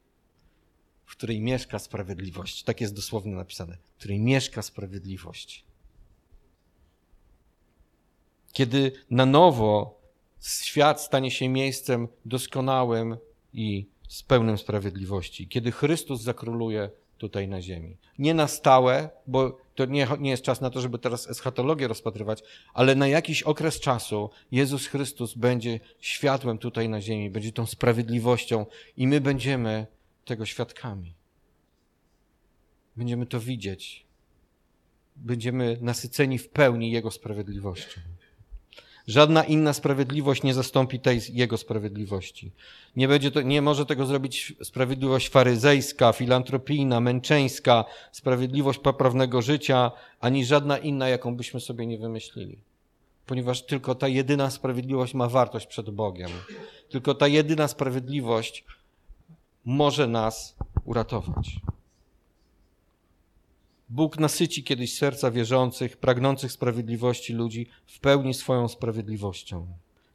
w 1.06 1.12
której 1.12 1.42
mieszka 1.42 1.80
sprawiedliwość. 1.80 2.64
Tak 2.64 2.82
jest 2.82 2.96
dosłownie 2.96 3.36
napisane. 3.36 3.78
W 3.96 4.00
której 4.00 4.20
mieszka 4.20 4.62
sprawiedliwość. 4.62 5.66
Kiedy 8.54 8.92
na 9.10 9.26
nowo 9.26 10.00
świat 10.42 11.02
stanie 11.02 11.32
się 11.32 11.50
miejscem 11.50 12.08
doskonałym 12.26 13.18
i 13.54 13.88
z 14.08 14.24
pełnym 14.24 14.58
sprawiedliwości. 14.58 15.48
Kiedy 15.48 15.72
Chrystus 15.72 16.22
zakróluje 16.22 16.90
tutaj 17.18 17.48
na 17.48 17.62
ziemi. 17.62 17.98
Nie 18.20 18.34
na 18.34 18.48
stałe, 18.48 19.10
bo 19.28 19.58
to 19.76 19.86
nie, 19.86 20.08
nie 20.20 20.30
jest 20.30 20.44
czas 20.44 20.62
na 20.62 20.70
to, 20.70 20.82
żeby 20.82 21.00
teraz 21.00 21.30
eschatologię 21.30 21.88
rozpatrywać, 21.88 22.44
ale 22.74 22.96
na 22.96 23.08
jakiś 23.08 23.44
okres 23.44 23.80
czasu 23.80 24.30
Jezus 24.52 24.88
Chrystus 24.88 25.34
będzie 25.34 25.80
światłem 26.00 26.58
tutaj 26.58 26.90
na 26.90 27.02
ziemi, 27.02 27.30
będzie 27.30 27.52
tą 27.52 27.66
sprawiedliwością 27.66 28.66
i 28.98 29.08
my 29.08 29.22
będziemy 29.22 29.88
tego 30.26 30.46
świadkami. 30.46 31.14
Będziemy 32.96 33.26
to 33.26 33.40
widzieć. 33.40 34.06
Będziemy 35.16 35.78
nasyceni 35.82 36.38
w 36.38 36.50
pełni 36.50 36.92
Jego 36.92 37.12
sprawiedliwością. 37.12 38.02
Żadna 39.08 39.44
inna 39.44 39.74
sprawiedliwość 39.74 40.44
nie 40.44 40.54
zastąpi 40.54 41.00
tej 41.00 41.22
Jego 41.30 41.58
sprawiedliwości. 41.58 42.52
Nie, 42.96 43.08
będzie 43.08 43.32
to, 43.32 43.42
nie 43.42 43.62
może 43.62 43.86
tego 43.86 44.06
zrobić 44.06 44.54
sprawiedliwość 44.64 45.30
faryzejska, 45.30 46.14
filantropijna, 46.14 47.00
męczeńska, 47.00 47.86
sprawiedliwość 48.12 48.80
poprawnego 48.80 49.42
życia, 49.42 49.92
ani 50.20 50.46
żadna 50.46 50.78
inna, 50.78 51.10
jaką 51.10 51.36
byśmy 51.36 51.60
sobie 51.60 51.86
nie 51.86 51.98
wymyślili. 51.98 52.58
Ponieważ 53.26 53.66
tylko 53.66 53.96
ta 53.96 54.08
jedyna 54.08 54.50
sprawiedliwość 54.50 55.14
ma 55.14 55.30
wartość 55.30 55.68
przed 55.68 55.90
Bogiem. 55.90 56.32
Tylko 56.90 57.16
ta 57.16 57.28
jedyna 57.28 57.68
sprawiedliwość 57.68 58.66
może 59.66 60.08
nas 60.08 60.56
uratować. 60.84 61.60
Bóg 63.90 64.20
nasyci 64.20 64.64
kiedyś 64.64 64.98
serca 64.98 65.32
wierzących, 65.32 65.98
pragnących 65.98 66.52
sprawiedliwości 66.52 67.34
ludzi 67.34 67.68
w 67.86 68.00
pełni 68.00 68.34
swoją 68.34 68.68
sprawiedliwością. 68.68 69.68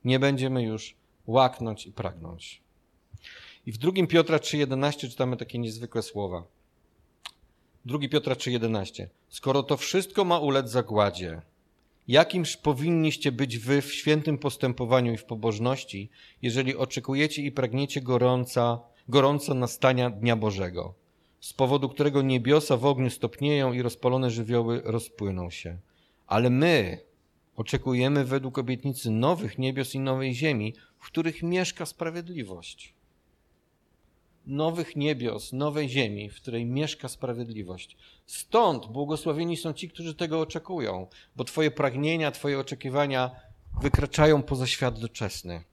nie 0.04 0.18
będziemy 0.18 0.62
już 0.62 0.94
łaknąć 1.26 1.86
i 1.86 1.92
pragnąć. 1.92 2.62
I 3.66 3.72
w 3.72 3.78
2 3.78 3.92
Piotra 4.08 4.38
3,11 4.38 4.98
czytamy 4.98 5.36
takie 5.36 5.58
niezwykłe 5.58 6.02
słowa. 6.02 6.44
2 7.84 7.98
Piotra 8.10 8.34
3,11. 8.34 9.06
Skoro 9.28 9.62
to 9.62 9.76
wszystko 9.76 10.24
ma 10.24 10.38
ulec 10.38 10.70
zagładzie, 10.70 11.42
jakimż 12.08 12.56
powinniście 12.56 13.32
być 13.32 13.58
wy 13.58 13.82
w 13.82 13.94
świętym 13.94 14.38
postępowaniu 14.38 15.12
i 15.12 15.16
w 15.16 15.24
pobożności, 15.24 16.10
jeżeli 16.42 16.76
oczekujecie 16.76 17.42
i 17.42 17.52
pragniecie 17.52 18.00
gorąca, 18.00 18.80
gorąco 19.10 19.54
nastania 19.54 20.10
Dnia 20.10 20.36
Bożego, 20.36 20.94
z 21.40 21.52
powodu 21.52 21.88
którego 21.88 22.22
niebiosa 22.22 22.76
w 22.76 22.86
ogniu 22.86 23.10
stopnieją 23.10 23.72
i 23.72 23.82
rozpalone 23.82 24.30
żywioły 24.30 24.82
rozpłyną 24.84 25.50
się. 25.50 25.78
Ale 26.26 26.50
my 26.50 26.98
oczekujemy 27.56 28.24
według 28.24 28.58
obietnicy 28.58 29.10
nowych 29.10 29.58
niebios 29.58 29.94
i 29.94 30.00
nowej 30.00 30.34
ziemi, 30.34 30.74
w 30.98 31.06
których 31.06 31.42
mieszka 31.42 31.86
sprawiedliwość 31.86 32.94
nowych 34.46 34.96
niebios, 34.96 35.52
nowej 35.52 35.88
ziemi, 35.88 36.30
w 36.30 36.36
której 36.36 36.66
mieszka 36.66 37.08
sprawiedliwość. 37.08 37.96
Stąd 38.26 38.86
błogosławieni 38.86 39.56
są 39.56 39.72
ci, 39.72 39.88
którzy 39.88 40.14
tego 40.14 40.40
oczekują, 40.40 41.06
bo 41.36 41.44
Twoje 41.44 41.70
pragnienia, 41.70 42.30
Twoje 42.30 42.58
oczekiwania 42.58 43.30
wykraczają 43.82 44.42
poza 44.42 44.66
świat 44.66 44.98
doczesny. 44.98 45.64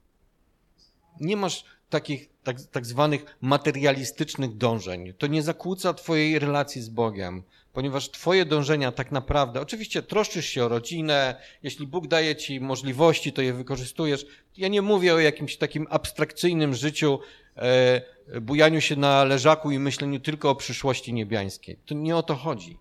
Nie 1.20 1.36
masz 1.36 1.64
takich 1.90 2.28
tak, 2.44 2.62
tak 2.62 2.86
zwanych 2.86 3.36
materialistycznych 3.40 4.56
dążeń. 4.56 5.14
To 5.18 5.26
nie 5.26 5.42
zakłóca 5.42 5.94
Twojej 5.94 6.38
relacji 6.38 6.82
z 6.82 6.88
Bogiem, 6.88 7.42
ponieważ 7.72 8.10
Twoje 8.10 8.44
dążenia 8.44 8.92
tak 8.92 9.12
naprawdę, 9.12 9.60
oczywiście 9.60 10.02
troszczysz 10.02 10.46
się 10.46 10.64
o 10.64 10.68
rodzinę, 10.68 11.36
jeśli 11.62 11.86
Bóg 11.86 12.06
daje 12.06 12.36
Ci 12.36 12.60
możliwości, 12.60 13.32
to 13.32 13.42
je 13.42 13.52
wykorzystujesz. 13.52 14.26
Ja 14.56 14.68
nie 14.68 14.82
mówię 14.82 15.14
o 15.14 15.18
jakimś 15.18 15.56
takim 15.56 15.86
abstrakcyjnym 15.90 16.74
życiu, 16.74 17.18
e, 17.56 18.40
bujaniu 18.40 18.80
się 18.80 18.96
na 18.96 19.24
leżaku 19.24 19.70
i 19.70 19.78
myśleniu 19.78 20.20
tylko 20.20 20.50
o 20.50 20.54
przyszłości 20.54 21.12
niebiańskiej. 21.12 21.78
To 21.86 21.94
nie 21.94 22.16
o 22.16 22.22
to 22.22 22.34
chodzi. 22.34 22.78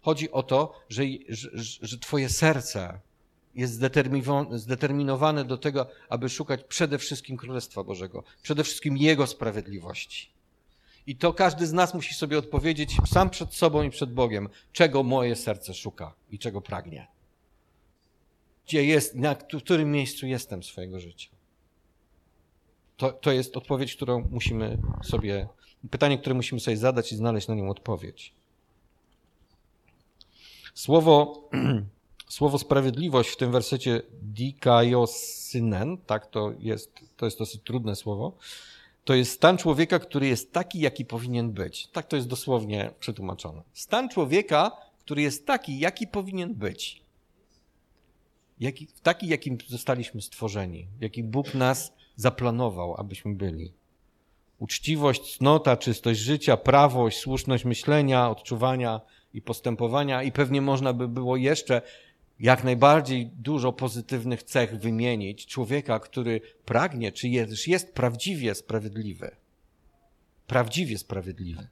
Chodzi 0.00 0.30
o 0.30 0.42
to, 0.42 0.80
że, 0.88 1.02
że, 1.28 1.50
że 1.82 1.98
Twoje 1.98 2.28
serce 2.28 3.00
jest 3.58 3.80
zdeterminowane 4.52 5.44
do 5.44 5.58
tego, 5.58 5.86
aby 6.08 6.28
szukać 6.28 6.64
przede 6.64 6.98
wszystkim 6.98 7.36
Królestwa 7.36 7.84
Bożego, 7.84 8.24
przede 8.42 8.64
wszystkim 8.64 8.96
Jego 8.96 9.26
sprawiedliwości. 9.26 10.28
I 11.06 11.16
to 11.16 11.32
każdy 11.32 11.66
z 11.66 11.72
nas 11.72 11.94
musi 11.94 12.14
sobie 12.14 12.38
odpowiedzieć 12.38 12.96
sam 13.06 13.30
przed 13.30 13.54
sobą 13.54 13.82
i 13.82 13.90
przed 13.90 14.12
Bogiem, 14.12 14.48
czego 14.72 15.02
moje 15.02 15.36
serce 15.36 15.74
szuka 15.74 16.14
i 16.30 16.38
czego 16.38 16.60
pragnie. 16.60 17.06
Gdzie 18.66 18.84
jest, 18.84 19.14
na 19.14 19.34
którym 19.34 19.92
miejscu 19.92 20.26
jestem 20.26 20.62
swojego 20.62 21.00
życia. 21.00 21.28
To, 22.96 23.12
to 23.12 23.32
jest 23.32 23.56
odpowiedź, 23.56 23.96
którą 23.96 24.28
musimy 24.30 24.78
sobie, 25.02 25.48
pytanie, 25.90 26.18
które 26.18 26.34
musimy 26.34 26.60
sobie 26.60 26.76
zadać 26.76 27.12
i 27.12 27.16
znaleźć 27.16 27.48
na 27.48 27.54
nią 27.54 27.70
odpowiedź. 27.70 28.32
Słowo, 30.74 31.48
słowo 32.28 32.58
sprawiedliwość 32.58 33.30
w 33.30 33.36
tym 33.36 33.52
wersecie 33.52 34.02
dikaiosynen, 34.22 35.98
tak 35.98 36.26
to 36.26 36.52
jest, 36.58 36.92
to 37.16 37.24
jest 37.24 37.38
dosyć 37.38 37.62
trudne 37.62 37.96
słowo, 37.96 38.36
to 39.04 39.14
jest 39.14 39.32
stan 39.32 39.58
człowieka, 39.58 39.98
który 39.98 40.26
jest 40.26 40.52
taki, 40.52 40.80
jaki 40.80 41.04
powinien 41.04 41.52
być. 41.52 41.86
Tak 41.86 42.06
to 42.06 42.16
jest 42.16 42.28
dosłownie 42.28 42.90
przetłumaczone. 43.00 43.62
Stan 43.72 44.08
człowieka, 44.08 44.72
który 44.98 45.22
jest 45.22 45.46
taki, 45.46 45.78
jaki 45.78 46.06
powinien 46.06 46.54
być. 46.54 47.02
Jaki, 48.60 48.86
taki, 49.02 49.28
jakim 49.28 49.58
zostaliśmy 49.68 50.22
stworzeni, 50.22 50.86
jaki 51.00 51.22
Bóg 51.22 51.54
nas 51.54 51.92
zaplanował, 52.16 52.94
abyśmy 52.96 53.34
byli. 53.34 53.72
Uczciwość, 54.58 55.36
cnota, 55.36 55.76
czystość 55.76 56.20
życia, 56.20 56.56
prawość, 56.56 57.18
słuszność 57.18 57.64
myślenia, 57.64 58.30
odczuwania 58.30 59.00
i 59.34 59.42
postępowania, 59.42 60.22
i 60.22 60.32
pewnie 60.32 60.60
można 60.60 60.92
by 60.92 61.08
było 61.08 61.36
jeszcze 61.36 61.82
jak 62.40 62.64
najbardziej 62.64 63.26
dużo 63.26 63.72
pozytywnych 63.72 64.42
cech 64.42 64.80
wymienić 64.80 65.46
człowieka, 65.46 66.00
który 66.00 66.40
pragnie, 66.64 67.12
czy 67.12 67.28
jest, 67.28 67.68
jest 67.68 67.94
prawdziwie 67.94 68.54
sprawiedliwy. 68.54 69.36
Prawdziwie 70.46 70.98
sprawiedliwy. 70.98 71.68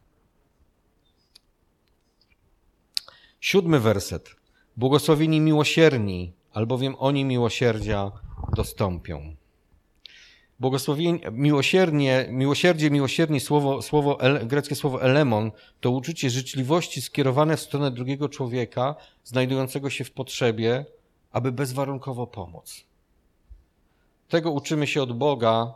Siódmy 3.40 3.80
werset. 3.80 4.36
Błogosławieni 4.76 5.40
miłosierni, 5.40 6.32
albowiem 6.52 6.94
oni 6.98 7.24
miłosierdzia 7.24 8.12
dostąpią. 8.56 9.36
Błogosławienie, 10.60 11.20
miłosiernie, 11.32 12.28
miłosierdzie, 12.30 12.90
miłosiernie 12.90 13.40
słowo, 13.40 13.82
słowo, 13.82 14.18
greckie 14.44 14.74
słowo 14.74 15.02
elemon 15.02 15.50
to 15.80 15.90
uczucie 15.90 16.30
życzliwości 16.30 17.02
skierowane 17.02 17.56
w 17.56 17.60
stronę 17.60 17.90
drugiego 17.90 18.28
człowieka 18.28 18.94
znajdującego 19.24 19.90
się 19.90 20.04
w 20.04 20.12
potrzebie, 20.12 20.84
aby 21.32 21.52
bezwarunkowo 21.52 22.26
pomóc. 22.26 22.84
Tego 24.28 24.50
uczymy 24.50 24.86
się 24.86 25.02
od 25.02 25.18
Boga 25.18 25.74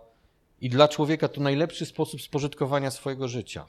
i 0.61 0.71
dla 0.71 0.89
człowieka 0.89 1.29
to 1.29 1.41
najlepszy 1.41 1.87
sposób 1.87 2.23
spożytkowania 2.23 2.91
swojego 2.91 3.29
życia. 3.29 3.67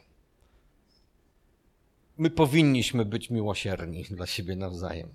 My 2.18 2.30
powinniśmy 2.30 3.06
być 3.06 3.30
miłosierni 3.30 4.04
dla 4.04 4.28
siebie 4.28 4.56
nawzajem. 4.56 5.10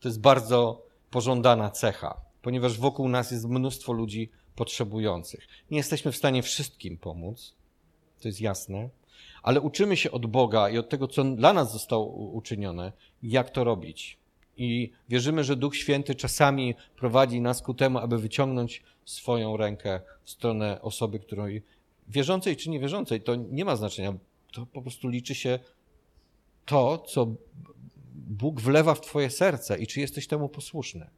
To 0.00 0.08
jest 0.08 0.20
bardzo 0.20 0.82
pożądana 1.10 1.70
cecha, 1.70 2.20
ponieważ 2.42 2.78
wokół 2.78 3.08
nas 3.08 3.30
jest 3.30 3.48
mnóstwo 3.48 3.92
ludzi 3.92 4.30
potrzebujących. 4.58 5.48
Nie 5.70 5.76
jesteśmy 5.76 6.12
w 6.12 6.16
stanie 6.16 6.42
wszystkim 6.42 6.98
pomóc, 6.98 7.54
to 8.20 8.28
jest 8.28 8.40
jasne, 8.40 8.88
ale 9.42 9.60
uczymy 9.60 9.96
się 9.96 10.10
od 10.10 10.26
Boga 10.26 10.68
i 10.68 10.78
od 10.78 10.88
tego, 10.88 11.08
co 11.08 11.24
dla 11.24 11.52
nas 11.52 11.72
zostało 11.72 12.06
uczynione, 12.06 12.92
jak 13.22 13.50
to 13.50 13.64
robić. 13.64 14.18
I 14.56 14.92
wierzymy, 15.08 15.44
że 15.44 15.56
Duch 15.56 15.76
Święty 15.76 16.14
czasami 16.14 16.74
prowadzi 16.96 17.40
nas 17.40 17.62
ku 17.62 17.74
temu, 17.74 17.98
aby 17.98 18.18
wyciągnąć 18.18 18.82
swoją 19.04 19.56
rękę 19.56 20.00
w 20.24 20.30
stronę 20.30 20.82
osoby, 20.82 21.18
której 21.18 21.62
wierzącej 22.08 22.56
czy 22.56 22.70
niewierzącej, 22.70 23.20
to 23.20 23.34
nie 23.34 23.64
ma 23.64 23.76
znaczenia. 23.76 24.14
To 24.52 24.66
po 24.66 24.82
prostu 24.82 25.08
liczy 25.08 25.34
się 25.34 25.58
to, 26.66 26.98
co 26.98 27.34
Bóg 28.14 28.60
wlewa 28.60 28.94
w 28.94 29.00
Twoje 29.00 29.30
serce 29.30 29.78
i 29.78 29.86
czy 29.86 30.00
jesteś 30.00 30.26
temu 30.26 30.48
posłuszny 30.48 31.10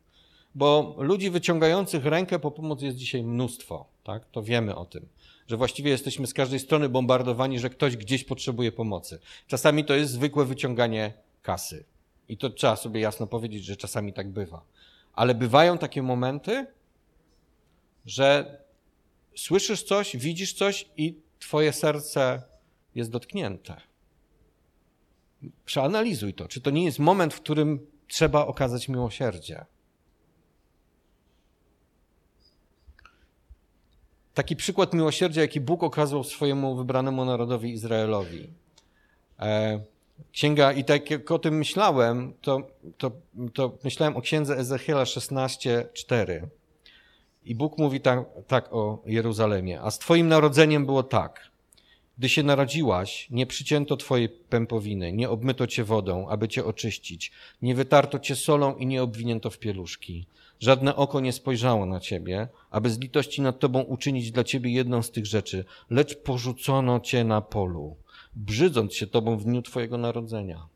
bo 0.54 0.96
ludzi 0.98 1.30
wyciągających 1.30 2.04
rękę 2.04 2.38
po 2.38 2.50
pomoc 2.50 2.82
jest 2.82 2.96
dzisiaj 2.96 3.22
mnóstwo, 3.22 3.86
tak? 4.04 4.30
To 4.30 4.42
wiemy 4.42 4.76
o 4.76 4.84
tym, 4.84 5.08
że 5.48 5.56
właściwie 5.56 5.90
jesteśmy 5.90 6.26
z 6.26 6.34
każdej 6.34 6.58
strony 6.58 6.88
bombardowani, 6.88 7.58
że 7.58 7.70
ktoś 7.70 7.96
gdzieś 7.96 8.24
potrzebuje 8.24 8.72
pomocy. 8.72 9.18
Czasami 9.46 9.84
to 9.84 9.94
jest 9.94 10.12
zwykłe 10.12 10.44
wyciąganie 10.44 11.12
kasy. 11.42 11.84
I 12.28 12.36
to 12.36 12.50
trzeba 12.50 12.76
sobie 12.76 13.00
jasno 13.00 13.26
powiedzieć, 13.26 13.64
że 13.64 13.76
czasami 13.76 14.12
tak 14.12 14.28
bywa. 14.28 14.64
Ale 15.12 15.34
bywają 15.34 15.78
takie 15.78 16.02
momenty, 16.02 16.66
że 18.06 18.58
słyszysz 19.36 19.82
coś, 19.82 20.16
widzisz 20.16 20.52
coś 20.52 20.88
i 20.96 21.20
twoje 21.38 21.72
serce 21.72 22.42
jest 22.94 23.10
dotknięte. 23.10 23.80
Przeanalizuj 25.64 26.34
to. 26.34 26.48
Czy 26.48 26.60
to 26.60 26.70
nie 26.70 26.84
jest 26.84 26.98
moment, 26.98 27.34
w 27.34 27.40
którym 27.40 27.86
trzeba 28.08 28.46
okazać 28.46 28.88
miłosierdzie? 28.88 29.64
Taki 34.40 34.56
przykład 34.56 34.94
miłosierdzia, 34.94 35.40
jaki 35.40 35.60
Bóg 35.60 35.82
okazał 35.82 36.24
swojemu 36.24 36.76
wybranemu 36.76 37.24
narodowi 37.24 37.70
Izraelowi. 37.70 38.46
E, 39.40 39.80
księga, 40.32 40.72
i 40.72 40.84
tak 40.84 41.10
jak 41.10 41.30
o 41.30 41.38
tym 41.38 41.58
myślałem, 41.58 42.32
to, 42.40 42.62
to, 42.98 43.10
to 43.54 43.72
myślałem 43.84 44.16
o 44.16 44.20
księdze 44.20 44.56
Ezechiela 44.56 45.04
16:4. 45.04 46.46
I 47.44 47.54
Bóg 47.54 47.78
mówi 47.78 48.00
tak, 48.00 48.24
tak 48.46 48.72
o 48.72 49.02
Jeruzalemie. 49.06 49.80
A 49.80 49.90
z 49.90 49.98
Twoim 49.98 50.28
narodzeniem 50.28 50.86
było 50.86 51.02
tak. 51.02 51.50
Gdy 52.18 52.28
się 52.28 52.42
narodziłaś, 52.42 53.26
nie 53.30 53.46
przycięto 53.46 53.96
Twojej 53.96 54.28
pępowiny, 54.28 55.12
nie 55.12 55.30
obmyto 55.30 55.66
Cię 55.66 55.84
wodą, 55.84 56.28
aby 56.28 56.48
Cię 56.48 56.64
oczyścić, 56.64 57.32
nie 57.62 57.74
wytarto 57.74 58.18
Cię 58.18 58.36
solą 58.36 58.76
i 58.76 58.86
nie 58.86 59.02
obwinięto 59.02 59.50
w 59.50 59.58
pieluszki. 59.58 60.26
Żadne 60.60 60.96
oko 60.96 61.20
nie 61.20 61.32
spojrzało 61.32 61.86
na 61.86 62.00
ciebie, 62.00 62.48
aby 62.70 62.90
z 62.90 62.98
litości 62.98 63.42
nad 63.42 63.58
tobą 63.58 63.80
uczynić 63.80 64.30
dla 64.30 64.44
ciebie 64.44 64.70
jedną 64.70 65.02
z 65.02 65.10
tych 65.10 65.26
rzeczy, 65.26 65.64
lecz 65.90 66.16
porzucono 66.16 67.00
cię 67.00 67.24
na 67.24 67.40
polu, 67.40 67.96
brzydząc 68.36 68.94
się 68.94 69.06
tobą 69.06 69.36
w 69.36 69.44
dniu 69.44 69.62
twojego 69.62 69.98
narodzenia. 69.98 70.68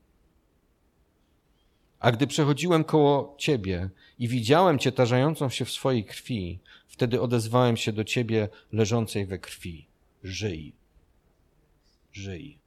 A 2.01 2.13
gdy 2.13 2.27
przechodziłem 2.27 2.85
koło 2.85 3.35
ciebie 3.39 3.91
i 4.19 4.29
widziałem 4.29 4.79
cię 4.79 4.93
tarzającą 4.93 5.49
się 5.49 5.65
w 5.65 5.71
swojej 5.71 6.05
krwi, 6.05 6.59
wtedy 6.87 7.21
odezwałem 7.21 7.77
się 7.77 7.93
do 7.93 8.05
ciebie 8.05 8.49
leżącej 8.73 9.27
we 9.27 9.39
krwi. 9.39 9.87
Żyj. 10.23 10.73
Żyj. 12.13 12.59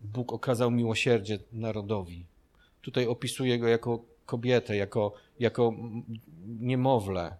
Bóg 0.00 0.32
okazał 0.32 0.70
miłosierdzie 0.70 1.38
narodowi. 1.52 2.24
Tutaj 2.82 3.06
opisuje 3.06 3.58
go 3.58 3.68
jako 3.68 4.13
kobietę, 4.26 4.76
jako 4.76 5.12
jako 5.40 5.72
niemowlę, 6.46 7.36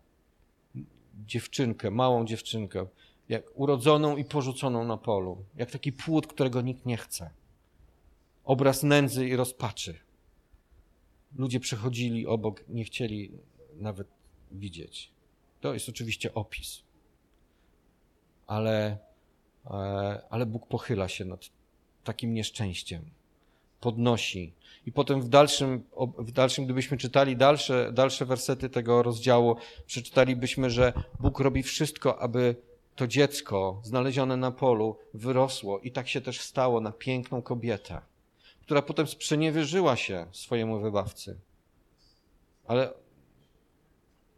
dziewczynkę, 1.27 1.91
małą 1.91 2.25
dziewczynkę, 2.25 2.87
jak 3.29 3.45
urodzoną 3.55 4.17
i 4.17 4.25
porzuconą 4.25 4.85
na 4.85 4.97
polu, 4.97 5.45
jak 5.57 5.71
taki 5.71 5.93
płód, 5.93 6.27
którego 6.27 6.61
nikt 6.61 6.87
nie 6.87 6.97
chce. 6.97 7.31
Obraz 8.45 8.83
nędzy 8.83 9.29
i 9.29 9.37
rozpaczy. 9.37 9.99
Ludzie 11.37 11.61
przechodzili 11.61 12.27
obok, 12.27 12.65
nie 12.69 12.85
chcieli 12.85 13.33
nawet 13.75 14.09
widzieć. 14.53 15.11
To 15.61 15.75
jest 15.75 15.89
oczywiście 15.89 16.35
opis. 16.35 16.83
Ale, 18.47 18.99
e, 19.67 19.71
ale 20.31 20.47
Bóg 20.47 20.67
pochyla 20.69 21.09
się 21.09 21.25
nad 21.25 21.51
takim 22.05 22.35
nieszczęściem. 22.35 23.11
Podnosi. 23.81 24.53
I 24.87 24.93
potem 24.93 25.21
w 25.23 25.29
dalszym, 25.29 25.85
w 26.19 26.33
dalszym 26.33 26.65
gdybyśmy 26.65 26.97
czytali 26.97 27.37
dalsze, 27.37 27.93
dalsze 27.93 28.25
wersety 28.27 28.69
tego 28.69 29.03
rozdziału, 29.03 29.57
przeczytalibyśmy, 29.87 30.71
że 30.71 30.93
Bóg 31.21 31.41
robi 31.41 31.63
wszystko, 31.63 32.19
aby 32.19 32.57
to 32.97 33.07
dziecko 33.07 33.81
znalezione 33.83 34.37
na 34.37 34.51
polu 34.51 34.99
wyrosło 35.15 35.81
i 35.81 35.93
tak 35.93 36.09
się 36.09 36.21
też 36.21 36.41
stało 36.41 36.81
na 36.81 36.93
piękną 36.93 37.43
kobietę, 37.43 38.01
która 38.61 38.83
potem 38.83 39.07
sprzeniewierzyła 39.07 39.97
się 39.97 40.27
swojemu 40.33 40.81
wybawcy. 40.81 41.39
Ale 42.67 42.95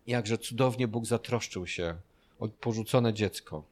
jakże 0.07 0.39
cudownie 0.39 0.89
Bóg 0.89 1.07
zatroszczył 1.07 1.67
się 1.67 1.97
o 2.39 2.49
porzucone 2.49 3.15
dziecko. 3.15 3.65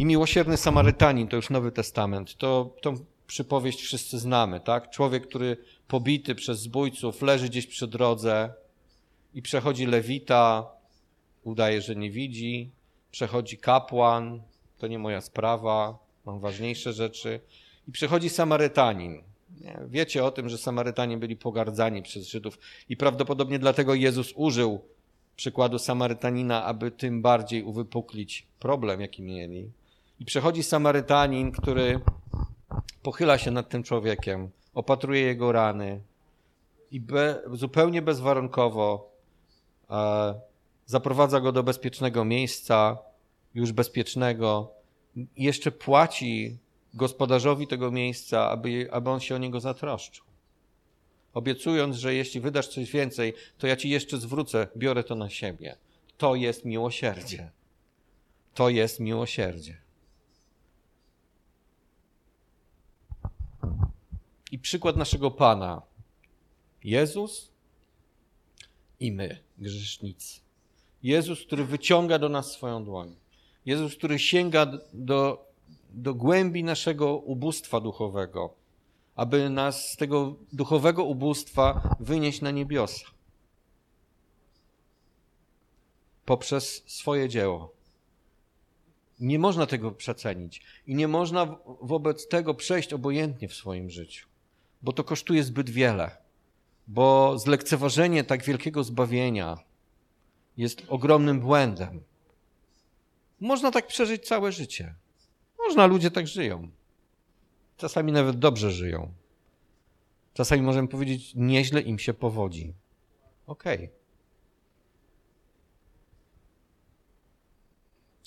I 0.00 0.04
miłosierny 0.04 0.56
Samarytanin, 0.56 1.28
to 1.28 1.36
już 1.36 1.50
Nowy 1.50 1.72
Testament, 1.72 2.36
to 2.36 2.76
tą 2.82 2.94
przypowieść 3.26 3.82
wszyscy 3.82 4.18
znamy, 4.18 4.60
tak? 4.60 4.90
Człowiek, 4.90 5.26
który 5.26 5.56
pobity 5.88 6.34
przez 6.34 6.60
zbójców 6.60 7.22
leży 7.22 7.48
gdzieś 7.48 7.66
przy 7.66 7.86
drodze 7.86 8.52
i 9.34 9.42
przechodzi 9.42 9.86
lewita, 9.86 10.70
udaje, 11.44 11.82
że 11.82 11.96
nie 11.96 12.10
widzi, 12.10 12.70
przechodzi 13.10 13.58
kapłan, 13.58 14.42
to 14.78 14.86
nie 14.86 14.98
moja 14.98 15.20
sprawa, 15.20 15.98
mam 16.26 16.40
ważniejsze 16.40 16.92
rzeczy, 16.92 17.40
i 17.88 17.92
przechodzi 17.92 18.28
Samarytanin. 18.28 19.22
Wiecie 19.88 20.24
o 20.24 20.30
tym, 20.30 20.48
że 20.48 20.58
Samarytanie 20.58 21.16
byli 21.16 21.36
pogardzani 21.36 22.02
przez 22.02 22.28
Żydów 22.28 22.58
i 22.88 22.96
prawdopodobnie 22.96 23.58
dlatego 23.58 23.94
Jezus 23.94 24.32
użył 24.36 24.80
przykładu 25.36 25.78
Samarytanina, 25.78 26.64
aby 26.64 26.90
tym 26.90 27.22
bardziej 27.22 27.62
uwypuklić 27.62 28.46
problem, 28.58 29.00
jaki 29.00 29.22
mieli. 29.22 29.70
I 30.20 30.24
przechodzi 30.24 30.62
Samarytanin, 30.62 31.52
który 31.52 32.00
pochyla 33.02 33.38
się 33.38 33.50
nad 33.50 33.68
tym 33.68 33.82
człowiekiem, 33.82 34.50
opatruje 34.74 35.20
jego 35.20 35.52
rany 35.52 36.00
i 36.90 37.00
be, 37.00 37.42
zupełnie 37.52 38.02
bezwarunkowo 38.02 39.12
e, 39.90 40.40
zaprowadza 40.86 41.40
go 41.40 41.52
do 41.52 41.62
bezpiecznego 41.62 42.24
miejsca, 42.24 42.98
już 43.54 43.72
bezpiecznego. 43.72 44.70
I 45.16 45.26
jeszcze 45.36 45.72
płaci 45.72 46.58
gospodarzowi 46.94 47.66
tego 47.66 47.90
miejsca, 47.90 48.50
aby, 48.50 48.88
aby 48.92 49.10
on 49.10 49.20
się 49.20 49.34
o 49.34 49.38
niego 49.38 49.60
zatroszczył. 49.60 50.24
Obiecując, 51.34 51.96
że 51.96 52.14
jeśli 52.14 52.40
wydasz 52.40 52.68
coś 52.68 52.90
więcej, 52.92 53.34
to 53.58 53.66
ja 53.66 53.76
ci 53.76 53.90
jeszcze 53.90 54.18
zwrócę, 54.18 54.68
biorę 54.76 55.04
to 55.04 55.14
na 55.14 55.30
siebie. 55.30 55.76
To 56.18 56.34
jest 56.34 56.64
miłosierdzie. 56.64 57.50
To 58.54 58.68
jest 58.68 59.00
miłosierdzie. 59.00 59.89
I 64.50 64.58
przykład 64.58 64.96
naszego 64.96 65.30
Pana. 65.30 65.82
Jezus 66.84 67.50
i 69.00 69.12
my, 69.12 69.38
grzesznicy. 69.58 70.40
Jezus, 71.02 71.40
który 71.46 71.64
wyciąga 71.64 72.18
do 72.18 72.28
nas 72.28 72.52
swoją 72.52 72.84
dłoń. 72.84 73.16
Jezus, 73.66 73.96
który 73.96 74.18
sięga 74.18 74.66
do 74.92 75.50
do 75.94 76.14
głębi 76.14 76.64
naszego 76.64 77.16
ubóstwa 77.16 77.80
duchowego, 77.80 78.54
aby 79.16 79.50
nas 79.50 79.88
z 79.88 79.96
tego 79.96 80.36
duchowego 80.52 81.04
ubóstwa 81.04 81.96
wynieść 82.00 82.40
na 82.40 82.50
niebiosa. 82.50 83.06
Poprzez 86.24 86.82
swoje 86.86 87.28
dzieło. 87.28 87.72
Nie 89.20 89.38
można 89.38 89.66
tego 89.66 89.92
przecenić 89.92 90.62
i 90.86 90.94
nie 90.94 91.08
można 91.08 91.56
wobec 91.80 92.28
tego 92.28 92.54
przejść 92.54 92.92
obojętnie 92.92 93.48
w 93.48 93.54
swoim 93.54 93.90
życiu, 93.90 94.26
bo 94.82 94.92
to 94.92 95.04
kosztuje 95.04 95.44
zbyt 95.44 95.70
wiele, 95.70 96.16
bo 96.86 97.38
zlekceważenie 97.38 98.24
tak 98.24 98.44
wielkiego 98.44 98.84
zbawienia 98.84 99.58
jest 100.56 100.82
ogromnym 100.88 101.40
błędem. 101.40 102.02
Można 103.40 103.70
tak 103.70 103.86
przeżyć 103.86 104.26
całe 104.26 104.52
życie. 104.52 104.94
Można, 105.58 105.86
ludzie 105.86 106.10
tak 106.10 106.26
żyją. 106.26 106.70
Czasami 107.76 108.12
nawet 108.12 108.38
dobrze 108.38 108.72
żyją. 108.72 109.12
Czasami 110.34 110.62
możemy 110.62 110.88
powiedzieć, 110.88 111.32
nieźle 111.34 111.80
im 111.80 111.98
się 111.98 112.14
powodzi. 112.14 112.74
Okej. 113.46 113.76
Okay. 113.76 113.88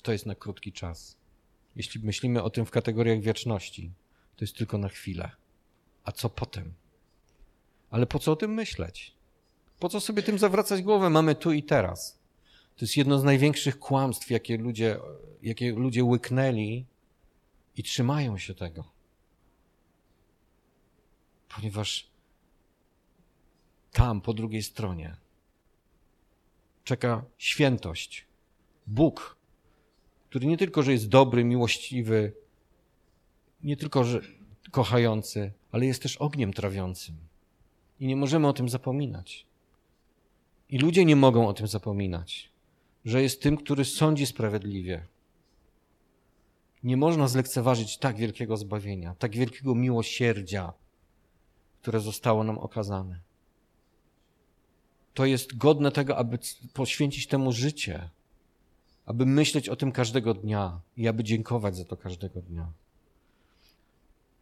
To 0.02 0.12
jest 0.12 0.26
na 0.26 0.34
krótki 0.34 0.72
czas. 0.72 1.16
Jeśli 1.76 2.00
myślimy 2.00 2.42
o 2.42 2.50
tym 2.50 2.66
w 2.66 2.70
kategoriach 2.70 3.20
wieczności, 3.20 3.92
to 4.36 4.44
jest 4.44 4.56
tylko 4.56 4.78
na 4.78 4.88
chwilę. 4.88 5.30
A 6.04 6.12
co 6.12 6.30
potem? 6.30 6.74
Ale 7.90 8.06
po 8.06 8.18
co 8.18 8.32
o 8.32 8.36
tym 8.36 8.54
myśleć? 8.54 9.14
Po 9.78 9.88
co 9.88 10.00
sobie 10.00 10.22
tym 10.22 10.38
zawracać 10.38 10.82
głowę? 10.82 11.10
Mamy 11.10 11.34
tu 11.34 11.52
i 11.52 11.62
teraz. 11.62 12.18
To 12.76 12.84
jest 12.84 12.96
jedno 12.96 13.18
z 13.18 13.24
największych 13.24 13.78
kłamstw, 13.78 14.30
jakie 14.30 14.56
ludzie, 14.56 14.98
jakie 15.42 15.72
ludzie 15.72 16.04
łyknęli 16.04 16.86
i 17.76 17.82
trzymają 17.82 18.38
się 18.38 18.54
tego. 18.54 18.84
Ponieważ 21.56 22.10
tam, 23.92 24.20
po 24.20 24.34
drugiej 24.34 24.62
stronie, 24.62 25.16
czeka 26.84 27.24
świętość. 27.38 28.26
Bóg, 28.86 29.36
który 30.30 30.46
nie 30.46 30.56
tylko, 30.56 30.82
że 30.82 30.92
jest 30.92 31.08
dobry, 31.08 31.44
miłościwy, 31.44 32.32
nie 33.62 33.76
tylko, 33.76 34.04
że 34.04 34.20
kochający, 34.70 35.52
ale 35.74 35.86
jest 35.86 36.02
też 36.02 36.16
ogniem 36.16 36.52
trawiącym. 36.52 37.16
I 38.00 38.06
nie 38.06 38.16
możemy 38.16 38.48
o 38.48 38.52
tym 38.52 38.68
zapominać. 38.68 39.46
I 40.68 40.78
ludzie 40.78 41.04
nie 41.04 41.16
mogą 41.16 41.48
o 41.48 41.54
tym 41.54 41.66
zapominać, 41.66 42.50
że 43.04 43.22
jest 43.22 43.42
tym, 43.42 43.56
który 43.56 43.84
sądzi 43.84 44.26
sprawiedliwie, 44.26 45.06
nie 46.82 46.96
można 46.96 47.28
zlekceważyć 47.28 47.98
tak 47.98 48.16
wielkiego 48.16 48.56
zbawienia, 48.56 49.14
tak 49.18 49.36
wielkiego 49.36 49.74
miłosierdzia, 49.74 50.72
które 51.82 52.00
zostało 52.00 52.44
nam 52.44 52.58
okazane. 52.58 53.20
To 55.14 55.24
jest 55.24 55.56
godne 55.56 55.92
tego, 55.92 56.16
aby 56.16 56.38
poświęcić 56.72 57.26
temu 57.26 57.52
życie, 57.52 58.10
aby 59.06 59.26
myśleć 59.26 59.68
o 59.68 59.76
tym 59.76 59.92
każdego 59.92 60.34
dnia 60.34 60.80
i 60.96 61.08
aby 61.08 61.24
dziękować 61.24 61.76
za 61.76 61.84
to 61.84 61.96
każdego 61.96 62.42
dnia. 62.42 62.72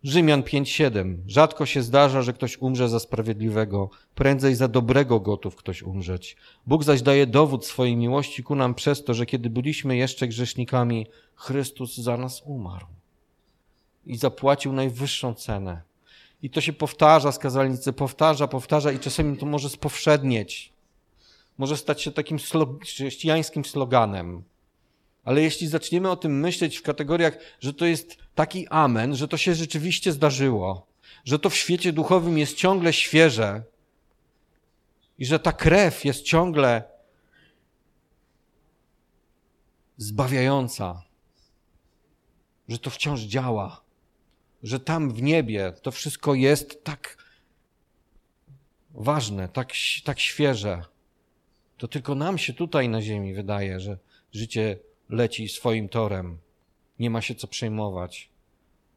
Rzymian 0.05 0.43
5:7. 0.43 1.17
Rzadko 1.27 1.67
się 1.67 1.83
zdarza, 1.83 2.23
że 2.23 2.33
ktoś 2.33 2.59
umrze 2.59 2.89
za 2.89 3.01
sprawiedliwego, 3.01 3.91
prędzej 4.15 4.55
za 4.55 4.69
dobrego 4.69 5.21
gotów 5.21 5.57
ktoś 5.57 5.83
umrzeć. 5.83 6.37
Bóg 6.67 6.85
zaś 6.85 7.03
daje 7.03 7.27
dowód 7.27 7.67
swojej 7.67 7.97
miłości 7.97 8.43
ku 8.43 8.55
nam 8.55 8.75
przez 8.75 9.05
to, 9.05 9.15
że 9.15 9.27
kiedy 9.27 9.51
byliśmy 9.51 9.97
jeszcze 9.97 10.29
grzesznikami, 10.29 11.07
Chrystus 11.35 11.97
za 11.97 12.17
nas 12.17 12.43
umarł 12.45 12.87
i 14.07 14.17
zapłacił 14.17 14.73
najwyższą 14.73 15.35
cenę. 15.35 15.83
I 16.43 16.51
to 16.51 16.61
się 16.61 16.73
powtarza 16.73 17.33
z 17.33 17.39
kazalnicy, 17.39 17.93
powtarza, 17.93 18.49
powtarza 18.49 18.93
i 18.93 18.99
czasami 18.99 19.37
to 19.37 19.47
może 19.47 19.69
spowszednieć. 19.69 20.73
Może 21.59 21.77
stać 21.77 22.03
się 22.03 22.13
takim 22.13 22.39
slog 22.39 22.85
chrześcijańskim 22.85 23.65
sloganem. 23.65 24.43
Ale 25.25 25.43
jeśli 25.43 25.67
zaczniemy 25.67 26.11
o 26.11 26.17
tym 26.17 26.41
myśleć 26.41 26.77
w 26.77 26.83
kategoriach, 26.83 27.39
że 27.61 27.75
to 27.75 27.87
jest 27.87 28.22
taki 28.35 28.69
amen, 28.69 29.17
że 29.17 29.29
to 29.29 29.37
się 29.37 29.55
rzeczywiście 29.55 30.13
zdarzyło, 30.13 30.87
że 31.25 31.39
to 31.39 31.51
w 31.51 31.57
świecie 31.57 31.93
duchowym 31.93 32.39
jest 32.39 32.57
ciągle 32.57 32.93
świeże 32.93 33.63
i 35.19 35.27
że 35.27 35.39
ta 35.39 35.53
krew 35.53 36.05
jest 36.05 36.23
ciągle 36.23 36.83
zbawiająca, 39.97 41.03
że 42.69 42.79
to 42.79 42.91
wciąż 42.91 43.21
działa, 43.21 43.83
że 44.63 44.81
tam 44.81 45.13
w 45.13 45.23
niebie 45.23 45.73
to 45.83 45.91
wszystko 45.91 46.35
jest 46.35 46.85
tak 46.85 47.17
ważne, 48.95 49.49
tak, 49.49 49.73
tak 50.05 50.21
świeże. 50.21 50.85
To 51.79 51.89
tylko 51.89 52.15
nam 52.15 52.39
się 52.39 52.53
tutaj 52.53 52.89
na 52.89 53.03
ziemi 53.03 53.35
wydaje, 53.35 53.81
że 53.81 53.99
życie 54.33 54.79
leci 55.09 55.49
swoim 55.49 55.89
torem. 55.89 56.39
Nie 56.99 57.11
ma 57.11 57.21
się 57.21 57.35
co 57.35 57.47
przejmować. 57.47 58.31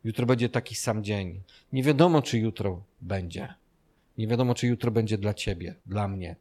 Jutro 0.03 0.25
będzie 0.25 0.49
taki 0.49 0.75
sam 0.75 1.03
dzień. 1.03 1.41
Nie 1.73 1.83
wiadomo, 1.83 2.21
czy 2.21 2.37
jutro 2.39 2.83
będzie. 3.01 3.53
Nie 4.17 4.27
wiadomo, 4.27 4.55
czy 4.55 4.67
jutro 4.67 4.91
będzie 4.91 5.17
dla 5.17 5.33
ciebie, 5.33 5.75
dla 5.85 6.07
mnie. 6.07 6.35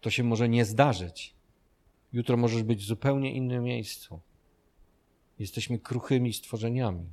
To 0.00 0.10
się 0.10 0.24
może 0.24 0.48
nie 0.48 0.64
zdarzyć. 0.64 1.34
Jutro 2.12 2.36
możesz 2.36 2.62
być 2.62 2.82
w 2.82 2.86
zupełnie 2.86 3.32
innym 3.32 3.64
miejscu. 3.64 4.20
Jesteśmy 5.38 5.78
kruchymi 5.78 6.32
stworzeniami. 6.32 7.06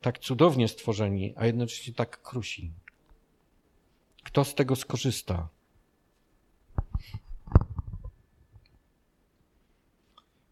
Tak 0.00 0.18
cudownie 0.18 0.68
stworzeni, 0.68 1.34
a 1.36 1.46
jednocześnie 1.46 1.94
tak 1.94 2.22
krusi. 2.22 2.72
Kto 4.22 4.44
z 4.44 4.54
tego 4.54 4.76
skorzysta? 4.76 5.48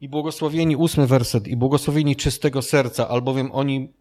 I 0.00 0.08
błogosławieni, 0.08 0.76
ósmy 0.76 1.06
werset, 1.06 1.48
i 1.48 1.56
błogosławieni 1.56 2.16
czystego 2.16 2.62
serca, 2.62 3.08
albowiem 3.08 3.52
oni 3.52 3.92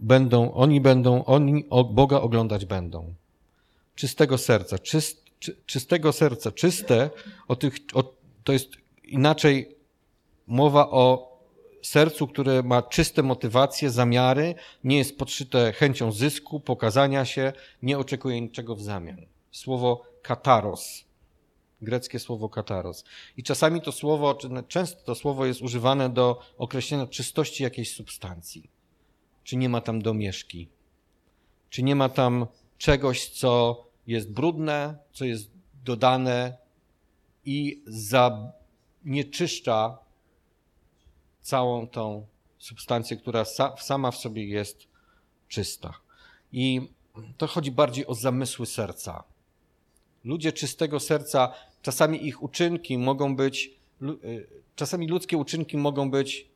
będą, 0.00 0.52
oni 0.54 0.80
będą, 0.80 1.24
oni 1.24 1.64
Boga 1.90 2.20
oglądać 2.20 2.64
będą. 2.64 3.14
Czystego 3.94 4.38
serca, 4.38 4.78
czyst, 4.78 5.24
czy, 5.38 5.56
czystego 5.66 6.12
serca, 6.12 6.52
czyste, 6.52 7.10
o 7.48 7.56
tych, 7.56 7.74
o, 7.94 8.14
to 8.44 8.52
jest 8.52 8.68
inaczej 9.04 9.76
mowa 10.46 10.90
o 10.90 11.38
sercu, 11.82 12.26
które 12.26 12.62
ma 12.62 12.82
czyste 12.82 13.22
motywacje, 13.22 13.90
zamiary, 13.90 14.54
nie 14.84 14.98
jest 14.98 15.18
podszyte 15.18 15.72
chęcią 15.72 16.12
zysku, 16.12 16.60
pokazania 16.60 17.24
się, 17.24 17.52
nie 17.82 17.98
oczekuje 17.98 18.40
niczego 18.40 18.76
w 18.76 18.82
zamian. 18.82 19.26
Słowo 19.50 20.02
kataros, 20.22 21.04
greckie 21.82 22.18
słowo 22.18 22.48
kataros. 22.48 23.04
I 23.36 23.42
czasami 23.42 23.80
to 23.80 23.92
słowo, 23.92 24.38
często 24.68 25.02
to 25.04 25.14
słowo 25.14 25.46
jest 25.46 25.62
używane 25.62 26.10
do 26.10 26.40
określenia 26.58 27.06
czystości 27.06 27.62
jakiejś 27.62 27.94
substancji. 27.94 28.70
Czy 29.44 29.56
nie 29.56 29.68
ma 29.68 29.80
tam 29.80 30.02
domieszki? 30.02 30.68
Czy 31.70 31.82
nie 31.82 31.96
ma 31.96 32.08
tam 32.08 32.46
czegoś, 32.78 33.28
co 33.28 33.84
jest 34.06 34.30
brudne, 34.30 34.98
co 35.12 35.24
jest 35.24 35.50
dodane 35.84 36.56
i 37.44 37.82
zanieczyszcza 39.04 39.98
całą 41.40 41.88
tą 41.88 42.26
substancję, 42.58 43.16
która 43.16 43.44
sama 43.78 44.10
w 44.10 44.16
sobie 44.16 44.46
jest 44.46 44.88
czysta. 45.48 45.94
I 46.52 46.88
to 47.36 47.46
chodzi 47.46 47.70
bardziej 47.70 48.06
o 48.06 48.14
zamysły 48.14 48.66
serca. 48.66 49.24
Ludzie 50.24 50.52
czystego 50.52 51.00
serca, 51.00 51.54
czasami 51.82 52.26
ich 52.26 52.42
uczynki 52.42 52.98
mogą 52.98 53.36
być, 53.36 53.70
y, 54.02 54.46
czasami 54.76 55.08
ludzkie 55.08 55.36
uczynki 55.36 55.76
mogą 55.76 56.10
być 56.10 56.48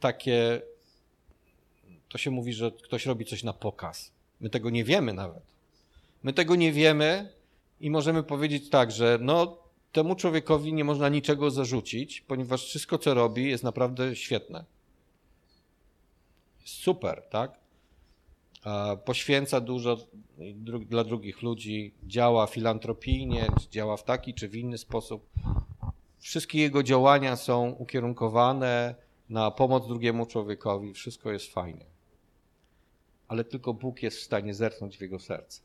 takie, 0.00 0.62
to 2.08 2.18
się 2.18 2.30
mówi, 2.30 2.52
że 2.52 2.72
ktoś 2.72 3.06
robi 3.06 3.24
coś 3.24 3.42
na 3.42 3.52
pokaz. 3.52 4.12
My 4.40 4.50
tego 4.50 4.70
nie 4.70 4.84
wiemy 4.84 5.12
nawet. 5.12 5.42
My 6.22 6.32
tego 6.32 6.56
nie 6.56 6.72
wiemy 6.72 7.32
i 7.80 7.90
możemy 7.90 8.22
powiedzieć 8.22 8.70
tak, 8.70 8.90
że 8.90 9.18
no, 9.20 9.56
temu 9.92 10.14
człowiekowi 10.14 10.72
nie 10.72 10.84
można 10.84 11.08
niczego 11.08 11.50
zarzucić, 11.50 12.20
ponieważ 12.20 12.64
wszystko, 12.64 12.98
co 12.98 13.14
robi, 13.14 13.48
jest 13.48 13.64
naprawdę 13.64 14.16
świetne. 14.16 14.64
Super, 16.64 17.22
tak? 17.30 17.67
Poświęca 19.04 19.60
dużo 19.60 19.96
dla 20.88 21.04
drugich 21.04 21.42
ludzi, 21.42 21.94
działa 22.06 22.46
filantropijnie, 22.46 23.46
działa 23.70 23.96
w 23.96 24.04
taki 24.04 24.34
czy 24.34 24.48
w 24.48 24.56
inny 24.56 24.78
sposób. 24.78 25.30
Wszystkie 26.18 26.60
jego 26.60 26.82
działania 26.82 27.36
są 27.36 27.70
ukierunkowane 27.70 28.94
na 29.28 29.50
pomoc 29.50 29.86
drugiemu 29.86 30.26
człowiekowi, 30.26 30.94
wszystko 30.94 31.32
jest 31.32 31.52
fajne. 31.52 31.84
Ale 33.28 33.44
tylko 33.44 33.74
Bóg 33.74 34.02
jest 34.02 34.18
w 34.18 34.22
stanie 34.22 34.54
zerknąć 34.54 34.98
w 34.98 35.00
jego 35.00 35.18
serce. 35.18 35.60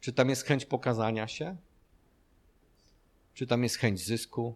Czy 0.00 0.12
tam 0.12 0.28
jest 0.28 0.44
chęć 0.44 0.66
pokazania 0.66 1.28
się? 1.28 1.56
Czy 3.34 3.46
tam 3.46 3.62
jest 3.62 3.76
chęć 3.76 4.04
zysku? 4.04 4.54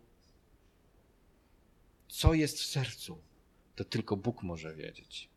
Co 2.09 2.35
jest 2.35 2.59
w 2.59 2.66
sercu? 2.66 3.18
To 3.77 3.85
tylko 3.85 4.16
Bóg 4.16 4.42
może 4.42 4.74
wiedzieć. 4.74 5.29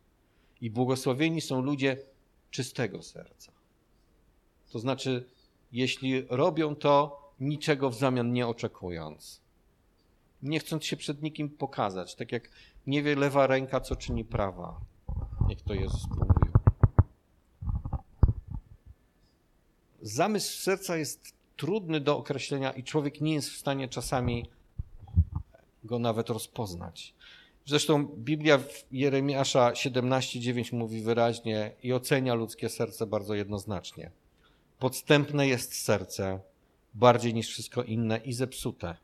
I 0.60 0.70
błogosławieni 0.70 1.40
są 1.40 1.62
ludzie 1.62 1.96
czystego 2.50 3.02
serca. 3.02 3.52
To 4.72 4.78
znaczy, 4.78 5.28
jeśli 5.72 6.22
robią 6.28 6.76
to, 6.76 7.22
niczego 7.40 7.90
w 7.90 7.94
zamian 7.94 8.32
nie 8.32 8.46
oczekując. 8.46 9.40
Nie 10.42 10.60
chcąc 10.60 10.84
się 10.84 10.96
przed 10.96 11.22
nikim 11.22 11.50
pokazać, 11.50 12.14
tak 12.14 12.32
jak 12.32 12.50
nie 12.86 13.02
wie 13.02 13.16
lewa 13.16 13.46
ręka, 13.46 13.80
co 13.80 13.96
czyni 13.96 14.24
prawa, 14.24 14.80
jak 15.48 15.60
to 15.60 15.74
Jezus 15.74 16.06
mówił. 16.08 16.52
Zamysł 20.02 20.62
serca 20.62 20.96
jest 20.96 21.32
trudny 21.56 22.00
do 22.00 22.18
określenia 22.18 22.72
i 22.72 22.84
człowiek 22.84 23.20
nie 23.20 23.34
jest 23.34 23.50
w 23.50 23.56
stanie 23.56 23.88
czasami 23.88 24.48
go 25.84 25.98
nawet 25.98 26.30
rozpoznać. 26.30 27.14
Zresztą 27.68 28.06
Biblia 28.06 28.58
Jeremiasza 28.92 29.72
17:9 29.72 30.72
mówi 30.72 31.02
wyraźnie 31.02 31.72
i 31.82 31.92
ocenia 31.92 32.34
ludzkie 32.34 32.68
serce 32.68 33.06
bardzo 33.06 33.34
jednoznacznie. 33.34 34.10
Podstępne 34.78 35.48
jest 35.48 35.74
serce 35.74 36.40
bardziej 36.94 37.34
niż 37.34 37.48
wszystko 37.48 37.82
inne 37.82 38.18
i 38.18 38.32
zepsute. 38.32 38.96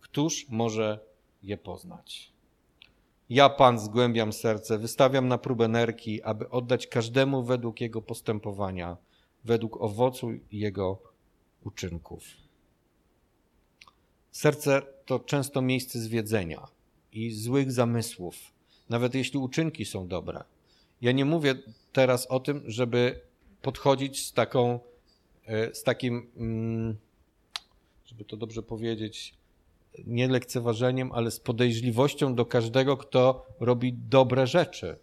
Któż 0.00 0.46
może 0.48 1.00
je 1.42 1.56
poznać? 1.56 2.32
Ja, 3.28 3.48
Pan, 3.48 3.78
zgłębiam 3.78 4.32
serce, 4.32 4.78
wystawiam 4.78 5.28
na 5.28 5.38
próbę 5.38 5.68
nerki, 5.68 6.22
aby 6.22 6.48
oddać 6.48 6.86
każdemu 6.86 7.42
według 7.42 7.80
jego 7.80 8.02
postępowania, 8.02 8.96
według 9.44 9.80
owocu 9.80 10.30
jego 10.52 10.98
uczynków. 11.64 12.24
Serce 14.30 14.82
to 15.06 15.18
często 15.18 15.62
miejsce 15.62 15.98
zwiedzenia 15.98 16.79
i 17.12 17.30
złych 17.30 17.72
zamysłów, 17.72 18.36
nawet 18.88 19.14
jeśli 19.14 19.38
uczynki 19.38 19.84
są 19.84 20.08
dobre. 20.08 20.44
Ja 21.00 21.12
nie 21.12 21.24
mówię 21.24 21.54
teraz 21.92 22.26
o 22.26 22.40
tym, 22.40 22.62
żeby 22.66 23.20
podchodzić 23.62 24.26
z 24.26 24.32
taką, 24.32 24.80
e, 25.46 25.74
z 25.74 25.82
takim, 25.82 26.30
mm, 26.36 26.96
żeby 28.06 28.24
to 28.24 28.36
dobrze 28.36 28.62
powiedzieć, 28.62 29.34
nie 30.06 30.28
lekceważeniem, 30.28 31.12
ale 31.12 31.30
z 31.30 31.40
podejrzliwością 31.40 32.34
do 32.34 32.46
każdego, 32.46 32.96
kto 32.96 33.46
robi 33.60 33.92
dobre 33.92 34.46
rzeczy. 34.46 34.98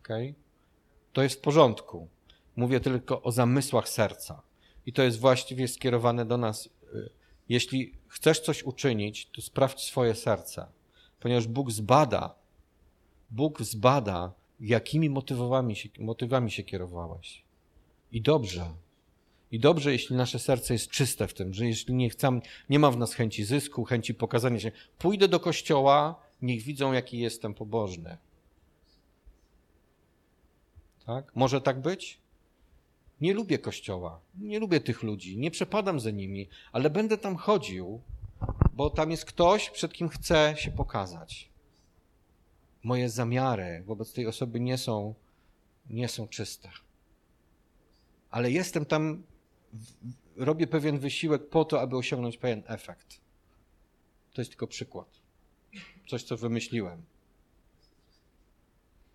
Okay? 0.00 0.34
To 1.12 1.22
jest 1.22 1.38
w 1.38 1.40
porządku. 1.40 2.08
Mówię 2.56 2.80
tylko 2.80 3.22
o 3.22 3.32
zamysłach 3.32 3.88
serca. 3.88 4.42
I 4.86 4.92
to 4.92 5.02
jest 5.02 5.18
właściwie 5.18 5.68
skierowane 5.68 6.24
do 6.24 6.36
nas. 6.36 6.68
Jeśli 7.48 7.94
chcesz 8.08 8.40
coś 8.40 8.62
uczynić, 8.62 9.26
to 9.26 9.42
sprawdź 9.42 9.82
swoje 9.82 10.14
serce, 10.14 10.66
ponieważ 11.20 11.46
Bóg 11.46 11.70
zbada, 11.70 12.34
Bóg 13.30 13.62
zbada, 13.62 14.32
jakimi 14.60 15.10
motywami 15.10 15.76
się, 15.76 15.88
motywami 15.98 16.50
się 16.50 16.62
kierowałeś. 16.62 17.42
I 18.12 18.22
dobrze. 18.22 18.70
I 19.52 19.60
dobrze, 19.60 19.92
jeśli 19.92 20.16
nasze 20.16 20.38
serce 20.38 20.74
jest 20.74 20.88
czyste 20.88 21.26
w 21.26 21.34
tym, 21.34 21.54
że 21.54 21.66
jeśli 21.66 21.94
nie 21.94 22.10
chcemy, 22.10 22.40
nie 22.70 22.78
ma 22.78 22.90
w 22.90 22.96
nas 22.96 23.14
chęci 23.14 23.44
zysku, 23.44 23.84
chęci 23.84 24.14
pokazania 24.14 24.60
się, 24.60 24.72
pójdę 24.98 25.28
do 25.28 25.40
kościoła, 25.40 26.20
niech 26.42 26.62
widzą, 26.62 26.92
jaki 26.92 27.18
jestem 27.18 27.54
pobożny. 27.54 28.16
Tak? 31.06 31.36
Może 31.36 31.60
tak 31.60 31.80
być? 31.80 32.18
Nie 33.20 33.34
lubię 33.34 33.58
kościoła, 33.58 34.20
nie 34.38 34.58
lubię 34.58 34.80
tych 34.80 35.02
ludzi, 35.02 35.38
nie 35.38 35.50
przepadam 35.50 36.00
za 36.00 36.10
nimi, 36.10 36.48
ale 36.72 36.90
będę 36.90 37.18
tam 37.18 37.36
chodził, 37.36 38.00
bo 38.78 38.90
tam 38.90 39.10
jest 39.10 39.24
ktoś, 39.24 39.70
przed 39.70 39.92
kim 39.92 40.08
chcę 40.08 40.54
się 40.56 40.70
pokazać. 40.70 41.50
Moje 42.82 43.10
zamiary 43.10 43.82
wobec 43.86 44.12
tej 44.12 44.26
osoby 44.26 44.60
nie 44.60 44.78
są, 44.78 45.14
nie 45.90 46.08
są 46.08 46.28
czyste. 46.28 46.70
Ale 48.30 48.50
jestem 48.50 48.86
tam, 48.86 49.22
robię 50.36 50.66
pewien 50.66 50.98
wysiłek 50.98 51.48
po 51.48 51.64
to, 51.64 51.80
aby 51.80 51.96
osiągnąć 51.96 52.36
pewien 52.36 52.62
efekt. 52.66 53.20
To 54.32 54.40
jest 54.40 54.50
tylko 54.50 54.66
przykład. 54.66 55.08
Coś, 56.06 56.22
co 56.22 56.36
wymyśliłem 56.36 57.02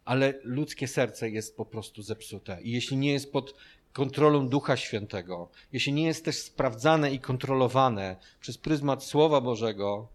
ale 0.05 0.33
ludzkie 0.43 0.87
serce 0.87 1.29
jest 1.29 1.57
po 1.57 1.65
prostu 1.65 2.01
zepsute. 2.01 2.61
I 2.61 2.71
jeśli 2.71 2.97
nie 2.97 3.13
jest 3.13 3.31
pod 3.31 3.55
kontrolą 3.93 4.49
Ducha 4.49 4.77
Świętego, 4.77 5.49
jeśli 5.71 5.93
nie 5.93 6.05
jest 6.05 6.25
też 6.25 6.37
sprawdzane 6.37 7.11
i 7.11 7.19
kontrolowane 7.19 8.15
przez 8.39 8.57
pryzmat 8.57 9.03
Słowa 9.03 9.41
Bożego, 9.41 10.07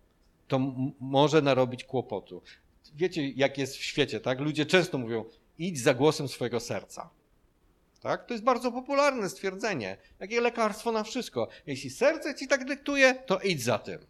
to 0.49 0.59
może 1.01 1.43
narobić 1.43 1.85
kłopotu. 1.85 2.43
Wiecie, 2.95 3.29
jak 3.29 3.59
jest 3.59 3.77
w 3.77 3.83
świecie, 3.83 4.21
tak? 4.21 4.41
Ludzie 4.41 4.67
często 4.67 4.99
mówią, 4.99 5.25
idź 5.59 5.81
za 5.81 5.95
głosem 5.95 6.29
swojego 6.29 6.61
serca. 6.61 7.11
Tak? 8.01 8.27
To 8.27 8.35
jest 8.35 8.45
bardzo 8.45 8.73
popularne 8.73 9.29
stwierdzenie. 9.29 9.97
Jakie 10.21 10.41
lekarstwo 10.41 10.93
na 10.93 11.05
wszystko. 11.05 11.49
Jeśli 11.67 11.91
serce 11.91 12.35
ci 12.35 12.49
tak 12.49 12.65
dyktuje, 12.65 13.15
to 13.15 13.41
idź 13.41 13.63
za 13.63 13.79
tym. 13.79 14.07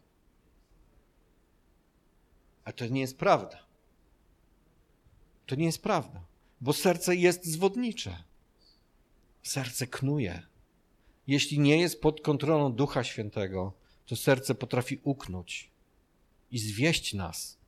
A 2.65 2.73
to 2.73 2.87
nie 2.87 3.01
jest 3.01 3.19
prawda. 3.19 3.59
To 5.47 5.55
nie 5.55 5.65
jest 5.65 5.83
prawda, 5.83 6.21
bo 6.61 6.73
serce 6.73 7.17
jest 7.17 7.45
zwodnicze. 7.45 8.28
Serce 9.42 9.87
knuje. 9.87 10.42
jeśli 11.27 11.59
nie 11.59 11.81
jest 11.81 12.01
pod 12.01 12.20
kontrolą 12.20 12.72
Ducha 12.72 13.05
Świętego, 13.05 13.72
to 14.07 14.16
serce 14.16 14.55
potrafi 14.55 15.01
uknąć 15.05 15.70
i 16.51 16.59
zwieść 16.59 17.14
nas 17.14 17.59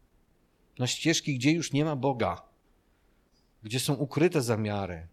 na 0.78 0.86
ścieżki, 0.86 1.34
gdzie 1.34 1.52
już 1.52 1.72
nie 1.72 1.84
ma 1.84 1.96
Boga, 1.96 2.42
gdzie 3.62 3.80
są 3.80 3.94
ukryte 3.94 4.42
zamiary, 4.42 5.06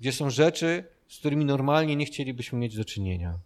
gdzie 0.00 0.12
są 0.12 0.30
rzeczy, 0.30 0.84
z 1.08 1.18
którymi 1.18 1.44
normalnie 1.44 1.96
nie 1.96 2.06
chcielibyśmy 2.06 2.58
mieć 2.58 2.76
do 2.76 2.84
czynienia. 2.84 3.38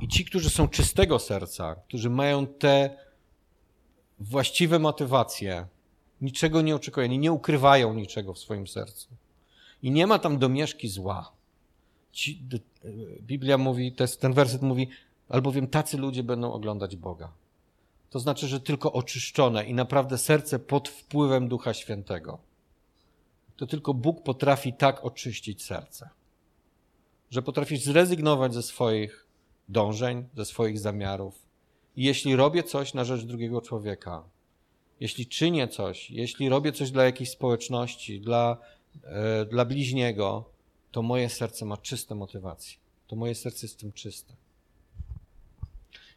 I 0.00 0.08
ci, 0.08 0.24
którzy 0.24 0.50
są 0.50 0.68
czystego 0.68 1.18
serca, 1.18 1.74
którzy 1.74 2.10
mają 2.10 2.46
te 2.46 2.96
właściwe 4.18 4.78
motywacje, 4.78 5.66
niczego 6.20 6.62
nie 6.62 6.74
oczekują, 6.76 7.08
nie 7.08 7.32
ukrywają 7.32 7.94
niczego 7.94 8.34
w 8.34 8.38
swoim 8.38 8.66
sercu. 8.66 9.08
I 9.82 9.90
nie 9.90 10.06
ma 10.06 10.18
tam 10.18 10.38
domieszki 10.38 10.88
zła. 10.88 11.32
Ci, 12.12 12.42
Biblia 13.20 13.58
mówi, 13.58 13.92
ten 14.20 14.32
werset 14.32 14.62
mówi, 14.62 14.88
albowiem 15.28 15.66
tacy 15.66 15.96
ludzie 15.98 16.22
będą 16.22 16.52
oglądać 16.52 16.96
Boga. 16.96 17.32
To 18.10 18.20
znaczy, 18.20 18.48
że 18.48 18.60
tylko 18.60 18.92
oczyszczone 18.92 19.64
i 19.64 19.74
naprawdę 19.74 20.18
serce 20.18 20.58
pod 20.58 20.88
wpływem 20.88 21.48
Ducha 21.48 21.74
Świętego. 21.74 22.38
To 23.56 23.66
tylko 23.66 23.94
Bóg 23.94 24.22
potrafi 24.22 24.72
tak 24.72 25.04
oczyścić 25.04 25.62
serce, 25.62 26.08
że 27.30 27.42
potrafisz 27.42 27.80
zrezygnować 27.80 28.54
ze 28.54 28.62
swoich 28.62 29.26
dążeń, 29.68 30.28
ze 30.36 30.44
swoich 30.44 30.78
zamiarów. 30.78 31.42
I 31.96 32.04
jeśli 32.04 32.36
robię 32.36 32.62
coś 32.62 32.94
na 32.94 33.04
rzecz 33.04 33.24
drugiego 33.24 33.60
człowieka, 33.60 34.22
jeśli 35.00 35.26
czynię 35.26 35.68
coś, 35.68 36.10
jeśli 36.10 36.48
robię 36.48 36.72
coś 36.72 36.90
dla 36.90 37.04
jakiejś 37.04 37.30
społeczności, 37.30 38.20
dla, 38.20 38.56
e, 39.04 39.44
dla 39.44 39.64
bliźniego, 39.64 40.44
to 40.92 41.02
moje 41.02 41.28
serce 41.28 41.64
ma 41.64 41.76
czyste 41.76 42.14
motywacje. 42.14 42.78
To 43.06 43.16
moje 43.16 43.34
serce 43.34 43.66
jest 43.66 43.80
tym 43.80 43.92
czyste. 43.92 44.34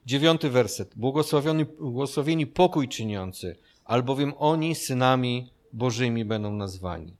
Dziewiąty 0.05 0.49
werset. 0.49 0.93
Błogosławieni, 0.95 1.65
błogosławieni 1.65 2.47
pokój 2.47 2.87
czyniący, 2.87 3.55
albowiem 3.85 4.33
oni 4.37 4.75
synami 4.75 5.49
Bożymi 5.73 6.25
będą 6.25 6.51
nazwani. 6.51 7.13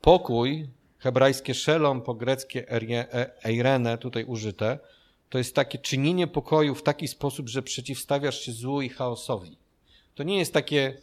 Pokój, 0.00 0.68
hebrajskie 0.98 1.54
szelom, 1.54 2.02
po 2.02 2.14
greckie 2.14 2.70
e, 2.70 3.44
eirene, 3.44 3.98
tutaj 3.98 4.24
użyte, 4.24 4.78
to 5.28 5.38
jest 5.38 5.54
takie 5.54 5.78
czynienie 5.78 6.26
pokoju 6.26 6.74
w 6.74 6.82
taki 6.82 7.08
sposób, 7.08 7.48
że 7.48 7.62
przeciwstawiasz 7.62 8.40
się 8.40 8.52
złu 8.52 8.82
i 8.82 8.88
chaosowi. 8.88 9.61
To 10.14 10.22
nie 10.22 10.38
jest 10.38 10.52
takie, 10.52 10.98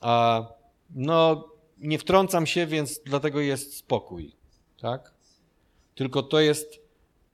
a, 0.00 0.42
no, 0.90 1.48
nie 1.78 1.98
wtrącam 1.98 2.46
się, 2.46 2.66
więc 2.66 3.00
dlatego 3.04 3.40
jest 3.40 3.76
spokój, 3.76 4.32
tak? 4.80 5.14
Tylko 5.94 6.22
to 6.22 6.40
jest, 6.40 6.80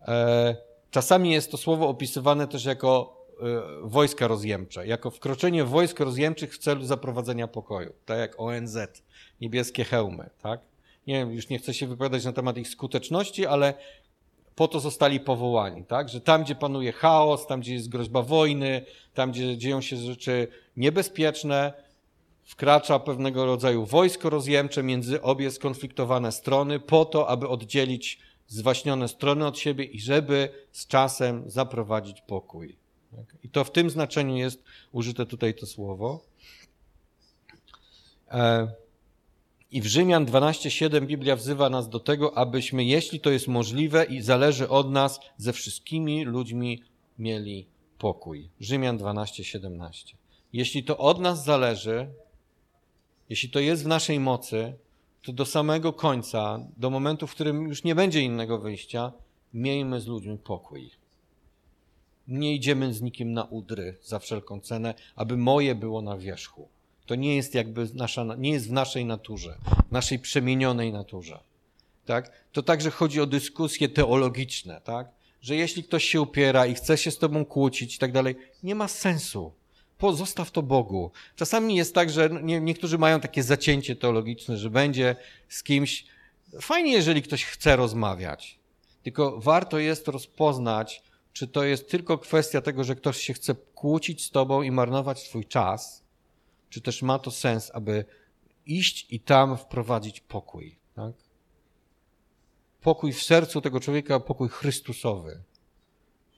e, 0.08 0.56
czasami 0.90 1.30
jest 1.30 1.50
to 1.50 1.56
słowo 1.56 1.88
opisywane 1.88 2.48
też 2.48 2.64
jako 2.64 3.22
e, 3.40 3.44
wojska 3.82 4.28
rozjemcze, 4.28 4.86
jako 4.86 5.10
wkroczenie 5.10 5.64
wojsk 5.64 6.00
rozjemczych 6.00 6.54
w 6.54 6.58
celu 6.58 6.84
zaprowadzenia 6.84 7.48
pokoju, 7.48 7.92
tak 8.04 8.18
jak 8.18 8.40
ONZ, 8.40 8.78
niebieskie 9.40 9.84
hełmy, 9.84 10.30
tak? 10.42 10.60
Nie 11.06 11.14
wiem, 11.14 11.32
już 11.32 11.48
nie 11.48 11.58
chcę 11.58 11.74
się 11.74 11.86
wypowiadać 11.86 12.24
na 12.24 12.32
temat 12.32 12.56
ich 12.56 12.68
skuteczności, 12.68 13.46
ale 13.46 13.74
po 14.54 14.68
to 14.68 14.80
zostali 14.80 15.20
powołani, 15.20 15.84
tak? 15.84 16.08
Że 16.08 16.20
tam, 16.20 16.44
gdzie 16.44 16.54
panuje 16.54 16.92
chaos, 16.92 17.46
tam, 17.46 17.60
gdzie 17.60 17.74
jest 17.74 17.88
groźba 17.88 18.22
wojny, 18.22 18.84
tam, 19.14 19.32
gdzie 19.32 19.58
dzieją 19.58 19.80
się 19.80 19.96
rzeczy 19.96 20.48
niebezpieczne, 20.76 21.72
wkracza 22.42 22.98
pewnego 22.98 23.46
rodzaju 23.46 23.86
wojsko 23.86 24.30
rozjemcze 24.30 24.82
między 24.82 25.22
obie 25.22 25.50
skonfliktowane 25.50 26.32
strony, 26.32 26.80
po 26.80 27.04
to, 27.04 27.28
aby 27.28 27.48
oddzielić 27.48 28.20
zwaśnione 28.46 29.08
strony 29.08 29.46
od 29.46 29.58
siebie 29.58 29.84
i 29.84 30.00
żeby 30.00 30.48
z 30.72 30.86
czasem 30.86 31.50
zaprowadzić 31.50 32.20
pokój. 32.20 32.76
Tak? 33.16 33.36
I 33.42 33.48
to 33.48 33.64
w 33.64 33.70
tym 33.70 33.90
znaczeniu 33.90 34.36
jest 34.36 34.64
użyte 34.92 35.26
tutaj 35.26 35.54
to 35.54 35.66
słowo. 35.66 36.24
E 38.30 38.82
i 39.72 39.80
w 39.80 39.86
Rzymian 39.86 40.26
12:7 40.26 41.06
Biblia 41.06 41.36
wzywa 41.36 41.70
nas 41.70 41.88
do 41.88 42.00
tego, 42.00 42.38
abyśmy, 42.38 42.84
jeśli 42.84 43.20
to 43.20 43.30
jest 43.30 43.48
możliwe 43.48 44.04
i 44.04 44.22
zależy 44.22 44.68
od 44.68 44.90
nas, 44.90 45.20
ze 45.36 45.52
wszystkimi 45.52 46.24
ludźmi 46.24 46.82
mieli 47.18 47.66
pokój. 47.98 48.48
Rzymian 48.60 48.98
12:17. 48.98 50.14
Jeśli 50.52 50.84
to 50.84 50.98
od 50.98 51.20
nas 51.20 51.44
zależy, 51.44 52.08
jeśli 53.28 53.50
to 53.50 53.60
jest 53.60 53.84
w 53.84 53.86
naszej 53.86 54.20
mocy, 54.20 54.74
to 55.22 55.32
do 55.32 55.46
samego 55.46 55.92
końca, 55.92 56.66
do 56.76 56.90
momentu, 56.90 57.26
w 57.26 57.34
którym 57.34 57.68
już 57.68 57.84
nie 57.84 57.94
będzie 57.94 58.20
innego 58.20 58.58
wyjścia, 58.58 59.12
miejmy 59.54 60.00
z 60.00 60.06
ludźmi 60.06 60.38
pokój. 60.38 60.90
Nie 62.28 62.54
idziemy 62.54 62.94
z 62.94 63.02
nikim 63.02 63.32
na 63.32 63.44
udry 63.44 63.96
za 64.02 64.18
wszelką 64.18 64.60
cenę, 64.60 64.94
aby 65.16 65.36
moje 65.36 65.74
było 65.74 66.02
na 66.02 66.16
wierzchu. 66.16 66.68
To 67.06 67.14
nie 67.14 67.36
jest 67.36 67.54
jakby 67.54 67.88
nasza, 67.94 68.24
nie 68.38 68.50
jest 68.50 68.68
w 68.68 68.72
naszej 68.72 69.04
naturze, 69.04 69.58
naszej 69.90 70.18
przemienionej 70.18 70.92
naturze. 70.92 71.38
Tak? 72.04 72.32
To 72.52 72.62
także 72.62 72.90
chodzi 72.90 73.20
o 73.20 73.26
dyskusje 73.26 73.88
teologiczne, 73.88 74.80
tak? 74.84 75.08
Że 75.40 75.56
jeśli 75.56 75.84
ktoś 75.84 76.04
się 76.04 76.20
upiera 76.20 76.66
i 76.66 76.74
chce 76.74 76.98
się 76.98 77.10
z 77.10 77.18
tobą 77.18 77.44
kłócić 77.44 77.96
i 77.96 77.98
tak 77.98 78.12
dalej, 78.12 78.36
nie 78.62 78.74
ma 78.74 78.88
sensu. 78.88 79.52
Pozostaw 80.02 80.50
to 80.50 80.62
Bogu. 80.62 81.10
Czasami 81.36 81.76
jest 81.76 81.94
tak, 81.94 82.10
że 82.10 82.30
nie, 82.42 82.60
niektórzy 82.60 82.98
mają 82.98 83.20
takie 83.20 83.42
zacięcie 83.42 83.96
teologiczne, 83.96 84.56
że 84.56 84.70
będzie 84.70 85.16
z 85.48 85.62
kimś. 85.62 86.06
Fajnie, 86.60 86.92
jeżeli 86.92 87.22
ktoś 87.22 87.44
chce 87.44 87.76
rozmawiać. 87.76 88.58
Tylko 89.02 89.40
warto 89.40 89.78
jest 89.78 90.08
rozpoznać, 90.08 91.02
czy 91.32 91.46
to 91.48 91.64
jest 91.64 91.90
tylko 91.90 92.18
kwestia 92.18 92.60
tego, 92.60 92.84
że 92.84 92.94
ktoś 92.96 93.16
się 93.16 93.34
chce 93.34 93.54
kłócić 93.54 94.24
z 94.24 94.30
tobą 94.30 94.62
i 94.62 94.70
marnować 94.70 95.22
twój 95.28 95.44
czas, 95.44 96.04
czy 96.70 96.80
też 96.80 97.02
ma 97.02 97.18
to 97.18 97.30
sens, 97.30 97.70
aby 97.74 98.04
iść 98.66 99.06
i 99.10 99.20
tam 99.20 99.56
wprowadzić 99.56 100.20
pokój. 100.20 100.76
Tak? 100.94 101.12
Pokój 102.80 103.12
w 103.12 103.22
sercu 103.22 103.60
tego 103.60 103.80
człowieka, 103.80 104.20
pokój 104.20 104.48
Chrystusowy. 104.48 105.42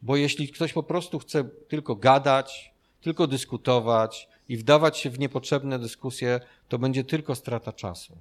Bo 0.02 0.16
jeśli 0.16 0.48
ktoś 0.48 0.72
po 0.72 0.82
prostu 0.82 1.18
chce 1.18 1.44
tylko 1.68 1.96
gadać, 1.96 2.73
tylko 3.04 3.26
dyskutować 3.26 4.28
i 4.48 4.56
wdawać 4.56 4.98
się 4.98 5.10
w 5.10 5.18
niepotrzebne 5.18 5.78
dyskusje, 5.78 6.40
to 6.68 6.78
będzie 6.78 7.04
tylko 7.04 7.34
strata 7.34 7.72
czasu. 7.72 8.18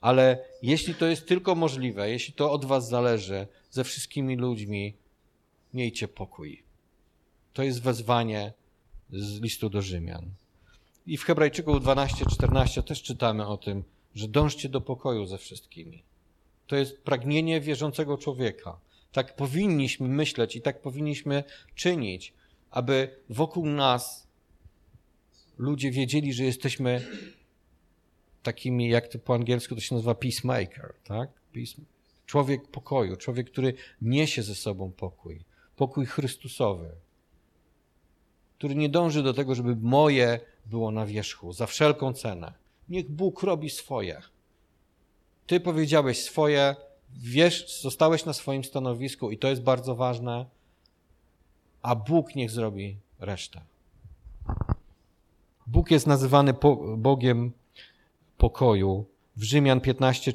Ale 0.00 0.44
jeśli 0.62 0.94
to 0.94 1.06
jest 1.06 1.28
tylko 1.28 1.54
możliwe, 1.54 2.10
jeśli 2.10 2.34
to 2.34 2.52
od 2.52 2.64
Was 2.64 2.88
zależy, 2.88 3.46
ze 3.70 3.84
wszystkimi 3.84 4.36
ludźmi, 4.36 4.94
miejcie 5.74 6.08
pokój. 6.08 6.62
To 7.52 7.62
jest 7.62 7.82
wezwanie 7.82 8.52
z 9.10 9.40
listu 9.40 9.70
do 9.70 9.82
Rzymian. 9.82 10.30
I 11.06 11.16
w 11.16 11.24
Hebrajczyku 11.24 11.72
12-14 11.72 12.82
też 12.82 13.02
czytamy 13.02 13.46
o 13.46 13.56
tym, 13.56 13.84
że 14.14 14.28
dążcie 14.28 14.68
do 14.68 14.80
pokoju 14.80 15.26
ze 15.26 15.38
wszystkimi. 15.38 16.02
To 16.66 16.76
jest 16.76 17.02
pragnienie 17.02 17.60
wierzącego 17.60 18.18
człowieka. 18.18 18.80
Tak 19.12 19.36
powinniśmy 19.36 20.08
myśleć 20.08 20.56
i 20.56 20.62
tak 20.62 20.82
powinniśmy 20.82 21.44
czynić, 21.74 22.32
aby 22.70 23.16
wokół 23.28 23.66
nas 23.66 24.26
ludzie 25.58 25.90
wiedzieli, 25.90 26.32
że 26.32 26.44
jesteśmy 26.44 27.06
takimi, 28.42 28.88
jak 28.88 29.08
to 29.08 29.18
po 29.18 29.34
angielsku 29.34 29.74
to 29.74 29.80
się 29.80 29.94
nazywa 29.94 30.14
peacemaker, 30.14 30.94
tak? 31.04 31.30
Człowiek 32.26 32.68
pokoju, 32.68 33.16
człowiek, 33.16 33.50
który 33.50 33.74
niesie 34.02 34.42
ze 34.42 34.54
sobą 34.54 34.92
pokój, 34.92 35.44
pokój 35.76 36.06
Chrystusowy, 36.06 36.90
który 38.58 38.74
nie 38.74 38.88
dąży 38.88 39.22
do 39.22 39.34
tego, 39.34 39.54
żeby 39.54 39.76
moje 39.76 40.40
było 40.66 40.90
na 40.90 41.06
wierzchu, 41.06 41.52
za 41.52 41.66
wszelką 41.66 42.12
cenę. 42.12 42.52
Niech 42.88 43.10
Bóg 43.10 43.42
robi 43.42 43.70
swoje. 43.70 44.22
Ty 45.46 45.60
powiedziałeś 45.60 46.22
swoje, 46.22 46.76
wiesz, 47.22 47.80
zostałeś 47.82 48.24
na 48.24 48.32
swoim 48.32 48.64
stanowisku 48.64 49.30
i 49.30 49.38
to 49.38 49.48
jest 49.48 49.62
bardzo 49.62 49.94
ważne, 49.94 50.46
a 51.82 51.94
Bóg 51.96 52.34
niech 52.34 52.50
zrobi 52.50 52.96
resztę. 53.20 53.60
Bóg 55.66 55.90
jest 55.90 56.06
nazywany 56.06 56.54
Bogiem 56.96 57.52
pokoju. 58.38 59.04
W 59.36 59.42
Rzymian 59.42 59.80
15, 59.80 60.32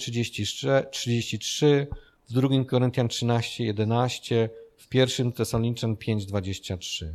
33, 0.92 1.88
w 2.30 2.34
2 2.34 2.48
Koryntian 2.68 3.08
13, 3.08 3.64
11, 3.64 4.50
w 4.78 4.96
1 4.96 5.32
Tesaloniczan 5.32 5.96
5, 5.96 6.26
23. 6.26 7.14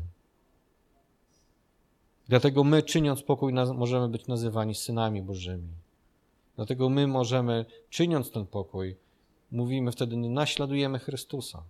Dlatego 2.28 2.64
my, 2.64 2.82
czyniąc 2.82 3.22
pokój, 3.22 3.52
możemy 3.74 4.08
być 4.08 4.26
nazywani 4.26 4.74
synami 4.74 5.22
Bożymi. 5.22 5.68
Dlatego 6.56 6.88
my 6.88 7.06
możemy, 7.06 7.64
czyniąc 7.90 8.30
ten 8.30 8.46
pokój, 8.46 8.96
mówimy 9.52 9.92
wtedy, 9.92 10.16
naśladujemy 10.16 10.98
Chrystusa. 10.98 11.62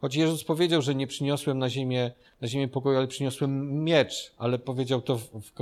Choć 0.00 0.14
Jezus 0.14 0.44
powiedział, 0.44 0.82
że 0.82 0.94
nie 0.94 1.06
przyniosłem 1.06 1.58
na 1.58 1.70
ziemię, 1.70 2.10
na 2.40 2.48
ziemię 2.48 2.68
pokoju, 2.68 2.98
ale 2.98 3.06
przyniosłem 3.06 3.84
miecz, 3.84 4.32
ale 4.38 4.58
powiedział 4.58 5.02
to 5.02 5.18
w, 5.18 5.24
w, 5.24 5.52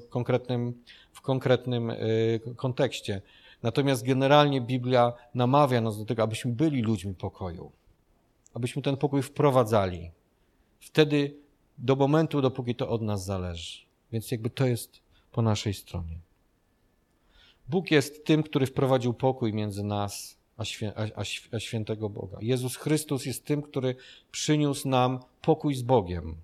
w 0.00 0.08
konkretnym, 0.08 0.82
w 1.12 1.20
konkretnym 1.20 1.90
y, 1.90 2.40
kontekście. 2.56 3.22
Natomiast 3.62 4.06
generalnie 4.06 4.60
Biblia 4.60 5.12
namawia 5.34 5.80
nas 5.80 5.98
do 5.98 6.04
tego, 6.04 6.22
abyśmy 6.22 6.52
byli 6.52 6.82
ludźmi 6.82 7.14
pokoju, 7.14 7.72
abyśmy 8.54 8.82
ten 8.82 8.96
pokój 8.96 9.22
wprowadzali. 9.22 10.10
Wtedy 10.80 11.34
do 11.78 11.96
momentu, 11.96 12.40
dopóki 12.40 12.74
to 12.74 12.88
od 12.88 13.02
nas 13.02 13.24
zależy. 13.24 13.78
Więc 14.12 14.30
jakby 14.30 14.50
to 14.50 14.66
jest 14.66 15.00
po 15.32 15.42
naszej 15.42 15.74
stronie. 15.74 16.18
Bóg 17.68 17.90
jest 17.90 18.24
tym, 18.24 18.42
który 18.42 18.66
wprowadził 18.66 19.14
pokój 19.14 19.52
między 19.52 19.84
nas 19.84 20.37
a, 20.58 20.64
świę, 20.64 20.92
a, 20.96 21.22
a 21.56 21.60
świętego 21.60 22.08
Boga. 22.08 22.38
Jezus 22.40 22.76
Chrystus 22.76 23.26
jest 23.26 23.44
tym, 23.44 23.62
który 23.62 23.94
przyniósł 24.32 24.88
nam 24.88 25.20
pokój 25.42 25.74
z 25.74 25.82
Bogiem. 25.82 26.36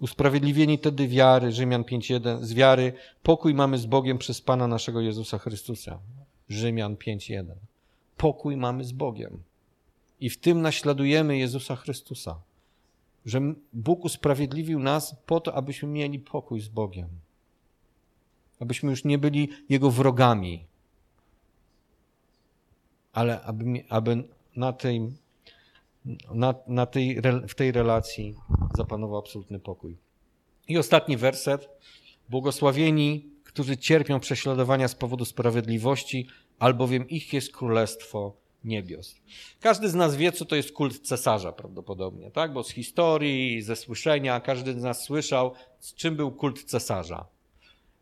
Usprawiedliwieni 0.00 0.78
tedy 0.78 1.08
wiary, 1.08 1.52
Rzymian 1.52 1.82
5.1, 1.82 2.42
z 2.42 2.52
wiary 2.54 2.92
pokój 3.22 3.54
mamy 3.54 3.78
z 3.78 3.86
Bogiem 3.86 4.18
przez 4.18 4.40
Pana 4.40 4.66
naszego 4.66 5.00
Jezusa 5.00 5.38
Chrystusa. 5.38 5.98
Rzymian 6.48 6.96
5.1. 6.96 7.44
Pokój 8.16 8.56
mamy 8.56 8.84
z 8.84 8.92
Bogiem. 8.92 9.42
I 10.20 10.30
w 10.30 10.40
tym 10.40 10.62
naśladujemy 10.62 11.38
Jezusa 11.38 11.76
Chrystusa. 11.76 12.40
Że 13.26 13.40
Bóg 13.72 14.04
usprawiedliwił 14.04 14.78
nas 14.78 15.16
po 15.26 15.40
to, 15.40 15.54
abyśmy 15.54 15.88
mieli 15.88 16.18
pokój 16.18 16.60
z 16.60 16.68
Bogiem. 16.68 17.08
Abyśmy 18.60 18.90
już 18.90 19.04
nie 19.04 19.18
byli 19.18 19.48
Jego 19.68 19.90
wrogami, 19.90 20.64
ale 23.14 23.42
aby, 23.42 23.84
aby 23.88 24.24
na 24.56 24.72
tej, 24.72 25.12
na, 26.34 26.54
na 26.66 26.86
tej, 26.86 27.20
w 27.48 27.54
tej 27.54 27.72
relacji 27.72 28.34
zapanował 28.76 29.18
absolutny 29.18 29.60
pokój. 29.60 29.96
I 30.68 30.78
ostatni 30.78 31.16
werset. 31.16 31.68
Błogosławieni, 32.28 33.30
którzy 33.44 33.76
cierpią 33.76 34.20
prześladowania 34.20 34.88
z 34.88 34.94
powodu 34.94 35.24
sprawiedliwości, 35.24 36.28
albowiem 36.58 37.08
ich 37.08 37.32
jest 37.32 37.52
królestwo 37.52 38.36
niebios. 38.64 39.16
Każdy 39.60 39.88
z 39.88 39.94
nas 39.94 40.16
wie, 40.16 40.32
co 40.32 40.44
to 40.44 40.56
jest 40.56 40.72
kult 40.72 41.00
cesarza 41.00 41.52
prawdopodobnie, 41.52 42.30
tak? 42.30 42.52
Bo 42.52 42.62
z 42.62 42.70
historii, 42.70 43.62
ze 43.62 43.76
słyszenia, 43.76 44.40
każdy 44.40 44.72
z 44.72 44.82
nas 44.82 45.04
słyszał, 45.04 45.52
z 45.78 45.94
czym 45.94 46.16
był 46.16 46.32
kult 46.32 46.64
cesarza 46.64 47.26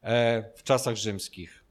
e, 0.03 0.45
w 0.57 0.63
czasach 0.63 0.97
rzymskich. 0.97 1.62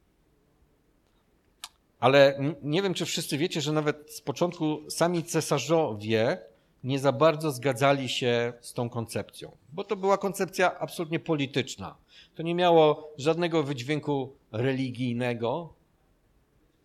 Ale 2.01 2.39
nie 2.61 2.81
wiem, 2.81 2.93
czy 2.93 3.05
wszyscy 3.05 3.37
wiecie, 3.37 3.61
że 3.61 3.71
nawet 3.71 4.11
z 4.11 4.21
początku 4.21 4.89
sami 4.89 5.23
cesarzowie 5.23 6.37
nie 6.83 6.99
za 6.99 7.11
bardzo 7.11 7.51
zgadzali 7.51 8.09
się 8.09 8.53
z 8.61 8.73
tą 8.73 8.89
koncepcją, 8.89 9.57
bo 9.73 9.83
to 9.83 9.95
była 9.95 10.17
koncepcja 10.17 10.79
absolutnie 10.79 11.19
polityczna. 11.19 11.95
To 12.35 12.43
nie 12.43 12.55
miało 12.55 13.13
żadnego 13.17 13.63
wydźwięku 13.63 14.35
religijnego. 14.51 15.73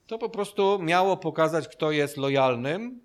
To 0.06 0.18
po 0.18 0.28
prostu 0.28 0.78
miało 0.78 1.16
pokazać, 1.16 1.68
kto 1.68 1.90
jest 1.90 2.16
lojalnym 2.16 3.00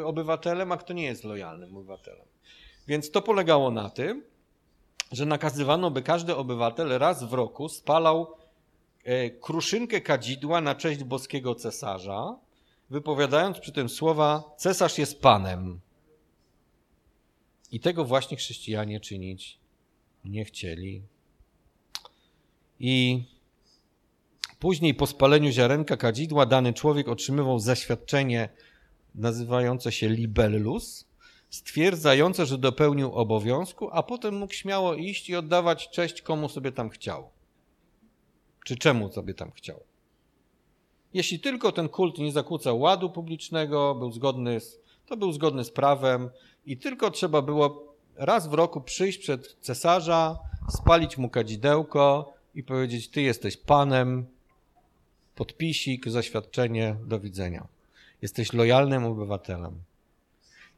y, 0.00 0.06
obywatelem, 0.06 0.72
a 0.72 0.76
kto 0.76 0.92
nie 0.92 1.04
jest 1.04 1.24
lojalnym 1.24 1.76
obywatelem. 1.76 2.26
Więc 2.86 3.10
to 3.10 3.22
polegało 3.22 3.70
na 3.70 3.90
tym, 3.90 4.24
że 5.12 5.26
nakazywano, 5.26 5.90
by 5.90 6.02
każdy 6.02 6.36
obywatel 6.36 6.98
raz 6.98 7.24
w 7.24 7.32
roku 7.32 7.68
spalał 7.68 8.22
e, 8.22 8.41
kruszynkę 9.40 10.00
kadzidła 10.00 10.60
na 10.60 10.74
cześć 10.74 11.04
boskiego 11.04 11.54
cesarza, 11.54 12.38
wypowiadając 12.90 13.58
przy 13.58 13.72
tym 13.72 13.88
słowa: 13.88 14.54
Cesarz 14.56 14.98
jest 14.98 15.20
Panem. 15.20 15.80
I 17.72 17.80
tego 17.80 18.04
właśnie 18.04 18.36
chrześcijanie 18.36 19.00
czynić 19.00 19.58
nie 20.24 20.44
chcieli. 20.44 21.02
I 22.80 23.24
później 24.58 24.94
po 24.94 25.06
spaleniu 25.06 25.50
ziarenka 25.50 25.96
kadzidła 25.96 26.46
dany 26.46 26.72
człowiek 26.72 27.08
otrzymywał 27.08 27.58
zaświadczenie 27.58 28.48
nazywające 29.14 29.92
się 29.92 30.08
libellus, 30.08 31.06
stwierdzające, 31.50 32.46
że 32.46 32.58
dopełnił 32.58 33.12
obowiązku, 33.12 33.88
a 33.92 34.02
potem 34.02 34.36
mógł 34.36 34.52
śmiało 34.52 34.94
iść 34.94 35.28
i 35.28 35.36
oddawać 35.36 35.90
cześć 35.90 36.22
komu 36.22 36.48
sobie 36.48 36.72
tam 36.72 36.90
chciał. 36.90 37.30
Czy 38.64 38.76
czemu 38.76 39.12
sobie 39.12 39.34
tam 39.34 39.50
chciał. 39.50 39.80
Jeśli 41.14 41.40
tylko 41.40 41.72
ten 41.72 41.88
kult 41.88 42.18
nie 42.18 42.32
zakłócał 42.32 42.80
ładu 42.80 43.10
publicznego, 43.10 43.94
był 43.94 44.12
zgodny 44.12 44.60
z, 44.60 44.80
to 45.06 45.16
był 45.16 45.32
zgodny 45.32 45.64
z 45.64 45.70
prawem 45.70 46.30
i 46.66 46.76
tylko 46.76 47.10
trzeba 47.10 47.42
było 47.42 47.94
raz 48.16 48.48
w 48.48 48.54
roku 48.54 48.80
przyjść 48.80 49.18
przed 49.18 49.56
cesarza, 49.60 50.38
spalić 50.68 51.18
mu 51.18 51.30
kadzidełko 51.30 52.32
i 52.54 52.62
powiedzieć: 52.62 53.08
Ty 53.08 53.22
jesteś 53.22 53.56
panem, 53.56 54.26
podpisik, 55.34 56.08
zaświadczenie, 56.08 56.96
do 57.06 57.20
widzenia. 57.20 57.66
Jesteś 58.22 58.52
lojalnym 58.52 59.04
obywatelem. 59.04 59.82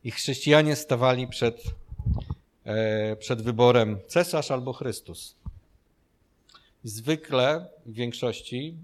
I 0.05 0.11
chrześcijanie 0.11 0.77
stawali 0.77 1.29
przed, 1.29 1.63
e, 2.65 3.17
przed 3.17 3.43
wyborem 3.43 3.99
cesarz 4.09 4.51
albo 4.51 4.73
Chrystus. 4.73 5.37
Zwykle 6.85 7.67
w 7.87 7.93
większości 7.93 8.77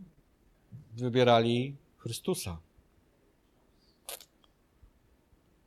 wybierali 0.97 1.77
Chrystusa. 1.99 2.59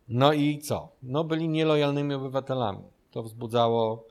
No 0.08 0.34
i 0.34 0.60
co? 0.60 0.90
No 1.04 1.24
byli 1.24 1.50
nielojalnymi 1.50 2.14
obywatelami. 2.14 2.84
To 3.12 3.24
wzbudzało, 3.24 4.06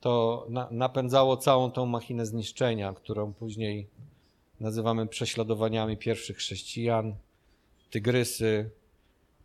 to 0.00 0.46
napędzało 0.70 1.36
całą 1.36 1.70
tą 1.70 1.86
machinę 1.86 2.26
zniszczenia, 2.26 2.92
którą 2.92 3.32
później 3.32 3.88
nazywamy 4.60 5.06
prześladowaniami 5.06 5.96
pierwszych 5.96 6.36
chrześcijan, 6.36 7.14
tygrysy, 7.90 8.70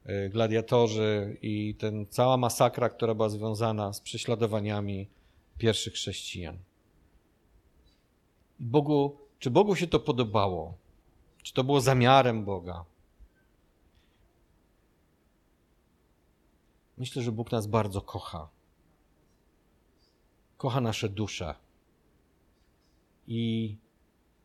y, 0.09 0.29
gladiatorzy 0.29 1.37
i 1.41 1.75
ten 1.75 2.05
cała 2.09 2.37
masakra, 2.37 2.89
która 2.89 3.15
była 3.15 3.29
związana 3.29 3.93
z 3.93 4.01
prześladowaniami 4.01 5.07
pierwszych 5.57 5.93
chrześcijan. 5.93 6.57
Bogu, 8.59 9.17
czy 9.39 9.51
Bogu 9.51 9.75
się 9.75 9.87
to 9.87 9.99
podobało? 9.99 10.77
Czy 11.43 11.53
to 11.53 11.63
było 11.63 11.81
zamiarem 11.81 12.45
Boga? 12.45 12.85
Myślę, 16.97 17.21
że 17.21 17.31
Bóg 17.31 17.51
nas 17.51 17.67
bardzo 17.67 18.01
kocha. 18.01 18.49
Kocha 20.57 20.81
nasze 20.81 21.09
dusze. 21.09 21.55
I 23.27 23.75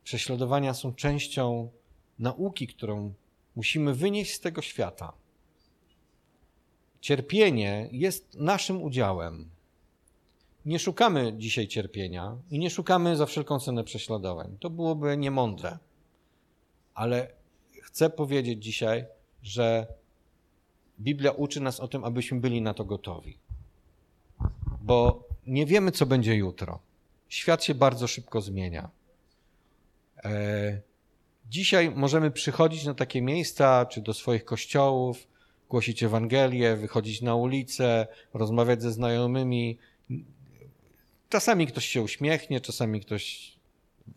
prześladowania 0.04 0.74
są 0.74 0.94
częścią 0.94 1.70
nauki, 2.18 2.66
którą 2.66 3.14
musimy 3.56 3.94
wynieść 3.94 4.34
z 4.34 4.40
tego 4.40 4.62
świata. 4.62 5.12
Cierpienie 7.00 7.88
jest 7.92 8.34
naszym 8.34 8.82
udziałem. 8.82 9.50
Nie 10.66 10.78
szukamy 10.78 11.32
dzisiaj 11.36 11.68
cierpienia 11.68 12.36
i 12.50 12.58
nie 12.58 12.70
szukamy 12.70 13.16
za 13.16 13.26
wszelką 13.26 13.60
cenę 13.60 13.84
prześladowań. 13.84 14.56
To 14.60 14.70
byłoby 14.70 15.16
niemądre. 15.16 15.78
Ale 16.94 17.32
chcę 17.82 18.10
powiedzieć 18.10 18.64
dzisiaj, 18.64 19.04
że 19.42 19.86
Biblia 21.00 21.30
uczy 21.30 21.60
nas 21.60 21.80
o 21.80 21.88
tym, 21.88 22.04
abyśmy 22.04 22.40
byli 22.40 22.62
na 22.62 22.74
to 22.74 22.84
gotowi. 22.84 23.38
Bo 24.82 25.28
nie 25.46 25.66
wiemy, 25.66 25.92
co 25.92 26.06
będzie 26.06 26.34
jutro. 26.34 26.78
Świat 27.28 27.64
się 27.64 27.74
bardzo 27.74 28.06
szybko 28.06 28.40
zmienia. 28.40 28.90
E, 30.24 30.80
dzisiaj 31.50 31.90
możemy 31.90 32.30
przychodzić 32.30 32.84
na 32.84 32.94
takie 32.94 33.22
miejsca, 33.22 33.86
czy 33.86 34.00
do 34.00 34.14
swoich 34.14 34.44
kościołów, 34.44 35.26
głosić 35.68 36.02
Ewangelię, 36.02 36.76
wychodzić 36.76 37.22
na 37.22 37.34
ulicę, 37.34 38.06
rozmawiać 38.34 38.82
ze 38.82 38.92
znajomymi. 38.92 39.78
Czasami 41.32 41.66
ktoś 41.66 41.86
się 41.86 42.02
uśmiechnie, 42.02 42.60
czasami 42.60 43.00
ktoś 43.00 43.52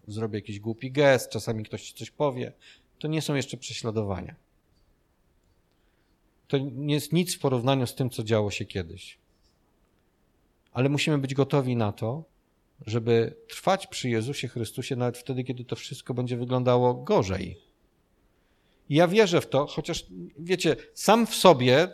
zrobi 0.08 0.36
jakiś 0.36 0.60
głupi 0.60 0.92
gest, 0.92 1.30
czasami 1.30 1.64
ktoś 1.64 1.92
coś 1.92 2.12
powie. 2.12 2.52
To 3.00 3.08
nie 3.08 3.22
są 3.22 3.36
jeszcze 3.36 3.58
prześladowania. 3.58 4.36
To 6.48 6.58
nie 6.58 6.94
jest 6.94 7.14
nic 7.14 7.36
w 7.36 7.40
porównaniu 7.40 7.88
z 7.88 7.96
tym, 7.96 8.10
co 8.10 8.24
działo 8.24 8.52
się 8.52 8.66
kiedyś. 8.66 9.18
Ale 10.72 10.90
musimy 10.90 11.18
być 11.18 11.34
gotowi 11.34 11.76
na 11.76 11.92
to, 11.92 12.24
żeby 12.86 13.36
trwać 13.48 13.88
przy 13.88 14.10
Jezusie 14.10 14.48
Chrystusie 14.48 14.96
nawet 14.96 15.18
wtedy, 15.18 15.44
kiedy 15.44 15.66
to 15.66 15.76
wszystko 15.76 16.14
będzie 16.14 16.38
wyglądało 16.38 16.94
gorzej. 16.94 17.62
Ja 18.90 19.08
wierzę 19.08 19.42
w 19.42 19.50
to, 19.50 19.66
chociaż 19.68 20.06
wiecie, 20.40 20.76
sam 20.94 21.28
w 21.28 21.36
sobie 21.36 21.88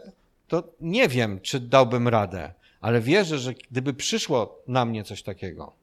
to 0.47 0.73
nie 0.79 1.07
wiem, 1.07 1.39
czy 1.41 1.59
dałbym 1.59 2.07
radę, 2.07 2.53
ale 2.81 3.01
wierzę, 3.01 3.39
że 3.39 3.53
gdyby 3.53 3.93
przyszło 3.93 4.63
na 4.67 4.85
mnie 4.85 5.03
coś 5.03 5.23
takiego, 5.23 5.73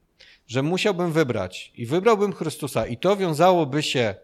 że 0.46 0.62
musiałbym 0.62 1.12
wybrać 1.12 1.72
i 1.76 1.86
wybrałbym 1.86 2.32
Chrystusa 2.32 2.86
i 2.86 2.96
to 2.96 3.16
wiązałoby 3.16 3.82
się 3.82 4.14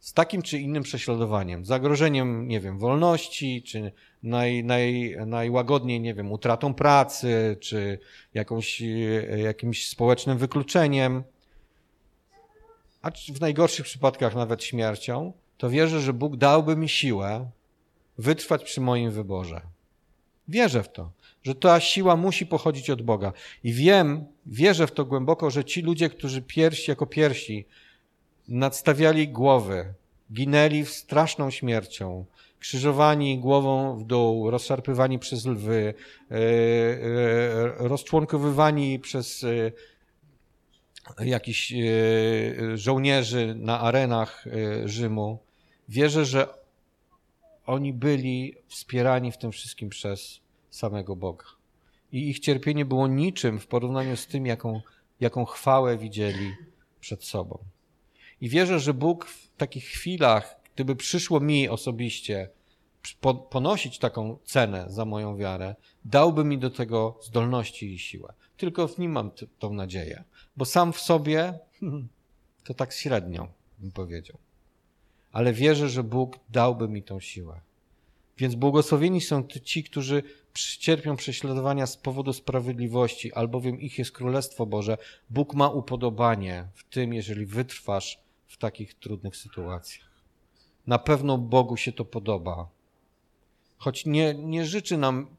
z 0.00 0.12
takim 0.12 0.42
czy 0.42 0.58
innym 0.58 0.82
prześladowaniem, 0.82 1.64
zagrożeniem, 1.64 2.48
nie 2.48 2.60
wiem, 2.60 2.78
wolności, 2.78 3.62
czy 3.62 3.92
naj, 4.22 4.64
naj, 4.64 5.16
najłagodniej, 5.26 6.00
nie 6.00 6.14
wiem, 6.14 6.32
utratą 6.32 6.74
pracy, 6.74 7.56
czy 7.60 7.98
jakąś, 8.34 8.82
jakimś 9.36 9.88
społecznym 9.88 10.38
wykluczeniem, 10.38 11.22
a 13.02 13.10
w 13.10 13.40
najgorszych 13.40 13.86
przypadkach 13.86 14.34
nawet 14.34 14.64
śmiercią, 14.64 15.32
to 15.58 15.70
wierzę, 15.70 16.00
że 16.00 16.12
Bóg 16.12 16.36
dałby 16.36 16.76
mi 16.76 16.88
siłę 16.88 17.50
wytrwać 18.18 18.64
przy 18.64 18.80
moim 18.80 19.10
wyborze. 19.10 19.60
Wierzę 20.48 20.82
w 20.82 20.92
to, 20.92 21.10
że 21.42 21.54
ta 21.54 21.80
siła 21.80 22.16
musi 22.16 22.46
pochodzić 22.46 22.90
od 22.90 23.02
Boga. 23.02 23.32
I 23.64 23.72
wiem, 23.72 24.26
wierzę 24.46 24.86
w 24.86 24.92
to 24.92 25.04
głęboko, 25.04 25.50
że 25.50 25.64
ci 25.64 25.82
ludzie, 25.82 26.10
którzy 26.10 26.42
piersi 26.42 26.90
jako 26.90 27.06
piersi 27.06 27.66
nadstawiali 28.48 29.28
głowy, 29.28 29.94
ginęli 30.32 30.86
straszną 30.86 31.50
śmiercią, 31.50 32.24
krzyżowani 32.58 33.38
głową 33.38 33.96
w 33.98 34.04
dół, 34.04 34.50
rozszarpywani 34.50 35.18
przez 35.18 35.46
lwy, 35.46 35.94
e, 36.30 36.34
e, 36.34 37.88
rozczłonkowywani 37.88 38.98
przez 38.98 39.44
e, 39.44 39.72
jakichś 41.24 41.72
żołnierzy 42.74 43.54
na 43.54 43.80
arenach 43.80 44.44
Rzymu. 44.84 45.38
Wierzę, 45.88 46.24
że 46.24 46.48
oni 47.66 47.92
byli 47.92 48.54
wspierani 48.68 49.32
w 49.32 49.38
tym 49.38 49.52
wszystkim 49.52 49.88
przez 49.88 50.40
samego 50.70 51.16
Boga. 51.16 51.44
I 52.12 52.28
ich 52.28 52.38
cierpienie 52.38 52.84
było 52.84 53.06
niczym 53.08 53.60
w 53.60 53.66
porównaniu 53.66 54.16
z 54.16 54.26
tym, 54.26 54.46
jaką, 54.46 54.80
jaką 55.20 55.44
chwałę 55.44 55.98
widzieli 55.98 56.54
przed 57.00 57.24
sobą. 57.24 57.58
I 58.40 58.48
wierzę, 58.48 58.80
że 58.80 58.94
Bóg 58.94 59.26
w 59.26 59.56
takich 59.56 59.84
chwilach, 59.84 60.56
gdyby 60.74 60.96
przyszło 60.96 61.40
mi 61.40 61.68
osobiście 61.68 62.50
ponosić 63.50 63.98
taką 63.98 64.38
cenę 64.44 64.86
za 64.88 65.04
moją 65.04 65.36
wiarę, 65.36 65.74
dałby 66.04 66.44
mi 66.44 66.58
do 66.58 66.70
tego 66.70 67.18
zdolności 67.22 67.94
i 67.94 67.98
siłę. 67.98 68.32
Tylko 68.56 68.88
w 68.88 68.98
nim 68.98 69.12
mam 69.12 69.30
tą 69.58 69.72
nadzieję, 69.72 70.24
bo 70.56 70.64
sam 70.64 70.92
w 70.92 71.00
sobie 71.00 71.58
to 72.64 72.74
tak 72.74 72.92
średnio 72.92 73.48
bym 73.78 73.92
powiedział. 73.92 74.38
Ale 75.32 75.52
wierzę, 75.52 75.88
że 75.88 76.04
Bóg 76.04 76.38
dałby 76.48 76.88
mi 76.88 77.02
tą 77.02 77.20
siłę. 77.20 77.60
Więc 78.38 78.54
błogosławieni 78.54 79.20
są 79.20 79.46
ci, 79.46 79.84
którzy 79.84 80.22
cierpią 80.54 81.16
prześladowania 81.16 81.86
z 81.86 81.96
powodu 81.96 82.32
sprawiedliwości, 82.32 83.32
albowiem 83.32 83.80
ich 83.80 83.98
jest 83.98 84.12
Królestwo 84.12 84.66
Boże. 84.66 84.98
Bóg 85.30 85.54
ma 85.54 85.68
upodobanie 85.68 86.68
w 86.74 86.84
tym, 86.84 87.14
jeżeli 87.14 87.46
wytrwasz 87.46 88.18
w 88.46 88.56
takich 88.56 88.94
trudnych 88.94 89.36
sytuacjach. 89.36 90.10
Na 90.86 90.98
pewno 90.98 91.38
Bogu 91.38 91.76
się 91.76 91.92
to 91.92 92.04
podoba. 92.04 92.68
Choć 93.78 94.06
nie, 94.06 94.34
nie, 94.34 94.66
życzy 94.66 94.96
nam, 94.96 95.36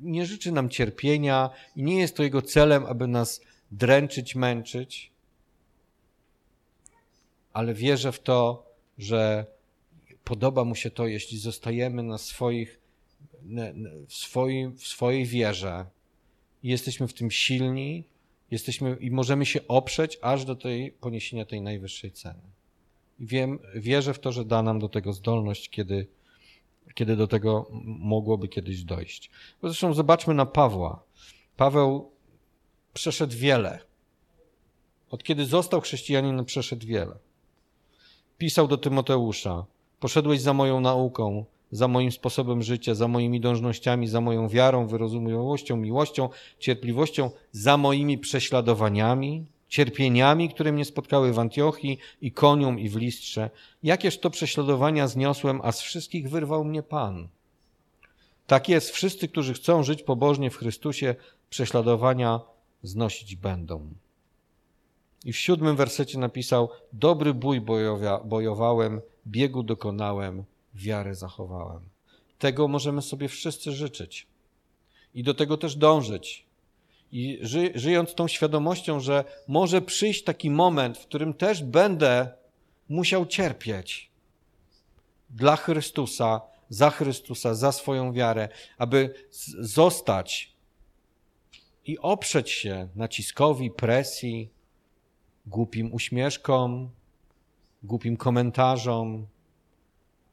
nie 0.00 0.26
życzy 0.26 0.52
nam 0.52 0.68
cierpienia 0.68 1.50
i 1.76 1.82
nie 1.82 1.98
jest 1.98 2.16
to 2.16 2.22
Jego 2.22 2.42
celem, 2.42 2.86
aby 2.86 3.06
nas 3.06 3.40
dręczyć, 3.70 4.34
męczyć, 4.34 5.12
ale 7.52 7.74
wierzę 7.74 8.12
w 8.12 8.20
to, 8.20 8.66
że 8.98 9.46
podoba 10.24 10.64
Mu 10.64 10.74
się 10.74 10.90
to, 10.90 11.06
jeśli 11.06 11.38
zostajemy 11.38 12.02
na 12.02 12.18
swoich, 12.18 12.80
w, 14.08 14.14
swoim, 14.14 14.76
w 14.76 14.86
swojej 14.86 15.26
wierze 15.26 15.86
i 16.62 16.68
jesteśmy 16.68 17.08
w 17.08 17.14
tym 17.14 17.30
silni, 17.30 18.04
jesteśmy 18.50 18.96
i 19.00 19.10
możemy 19.10 19.46
się 19.46 19.68
oprzeć 19.68 20.18
aż 20.22 20.44
do 20.44 20.56
tej 20.56 20.92
poniesienia 20.92 21.44
tej 21.44 21.60
najwyższej 21.60 22.12
ceny. 22.12 22.42
I 23.18 23.26
wiem, 23.26 23.58
wierzę 23.74 24.14
w 24.14 24.18
to, 24.18 24.32
że 24.32 24.44
da 24.44 24.62
nam 24.62 24.78
do 24.78 24.88
tego 24.88 25.12
zdolność, 25.12 25.70
kiedy, 25.70 26.06
kiedy 26.94 27.16
do 27.16 27.28
tego 27.28 27.68
mogłoby 27.84 28.48
kiedyś 28.48 28.82
dojść. 28.84 29.30
Bo 29.62 29.68
zresztą 29.68 29.94
zobaczmy 29.94 30.34
na 30.34 30.46
Pawła. 30.46 31.02
Paweł 31.56 32.10
przeszedł 32.94 33.36
wiele. 33.36 33.78
Od 35.10 35.22
kiedy 35.22 35.46
został 35.46 35.80
chrześcijaninem, 35.80 36.44
przeszedł 36.44 36.86
wiele. 36.86 37.16
Pisał 38.38 38.68
do 38.68 38.78
Tymoteusza: 38.78 39.66
Poszedłeś 40.00 40.40
za 40.40 40.52
moją 40.52 40.80
nauką, 40.80 41.44
za 41.74 41.88
moim 41.88 42.12
sposobem 42.12 42.62
życia, 42.62 42.94
za 42.94 43.08
moimi 43.08 43.40
dążnościami, 43.40 44.08
za 44.08 44.20
moją 44.20 44.48
wiarą, 44.48 44.86
wyrozumiałością, 44.86 45.76
miłością, 45.76 46.28
cierpliwością, 46.58 47.30
za 47.52 47.76
moimi 47.76 48.18
prześladowaniami, 48.18 49.46
cierpieniami, 49.68 50.48
które 50.48 50.72
mnie 50.72 50.84
spotkały 50.84 51.32
w 51.32 51.38
Antiochii 51.38 51.98
i 52.20 52.32
Konium 52.32 52.78
i 52.78 52.88
w 52.88 52.96
Listrze. 52.96 53.50
Jakież 53.82 54.18
to 54.18 54.30
prześladowania 54.30 55.08
zniosłem, 55.08 55.60
a 55.62 55.72
z 55.72 55.80
wszystkich 55.80 56.30
wyrwał 56.30 56.64
mnie 56.64 56.82
Pan. 56.82 57.28
Tak 58.46 58.68
jest, 58.68 58.90
wszyscy, 58.90 59.28
którzy 59.28 59.54
chcą 59.54 59.82
żyć 59.82 60.02
pobożnie 60.02 60.50
w 60.50 60.56
Chrystusie, 60.56 61.14
prześladowania 61.50 62.40
znosić 62.82 63.36
będą. 63.36 63.88
I 65.24 65.32
w 65.32 65.36
siódmym 65.36 65.76
wersecie 65.76 66.18
napisał: 66.18 66.68
Dobry 66.92 67.34
bój 67.34 67.60
bojowałem, 68.24 69.00
biegu 69.26 69.62
dokonałem, 69.62 70.44
wiarę 70.74 71.14
zachowałem. 71.14 71.80
Tego 72.38 72.68
możemy 72.68 73.02
sobie 73.02 73.28
wszyscy 73.28 73.72
życzyć 73.72 74.26
i 75.14 75.22
do 75.22 75.34
tego 75.34 75.56
też 75.56 75.76
dążyć. 75.76 76.46
I 77.12 77.38
ży, 77.42 77.72
żyjąc 77.74 78.14
tą 78.14 78.28
świadomością, 78.28 79.00
że 79.00 79.24
może 79.48 79.82
przyjść 79.82 80.24
taki 80.24 80.50
moment, 80.50 80.98
w 80.98 81.06
którym 81.06 81.34
też 81.34 81.62
będę 81.62 82.28
musiał 82.88 83.26
cierpieć 83.26 84.10
dla 85.30 85.56
Chrystusa, 85.56 86.40
za 86.68 86.90
Chrystusa, 86.90 87.54
za 87.54 87.72
swoją 87.72 88.12
wiarę, 88.12 88.48
aby 88.78 89.14
zostać 89.58 90.52
i 91.86 91.98
oprzeć 91.98 92.50
się 92.50 92.88
naciskowi, 92.94 93.70
presji, 93.70 94.50
głupim 95.46 95.94
uśmieszkom, 95.94 96.90
głupim 97.82 98.16
komentarzom 98.16 99.26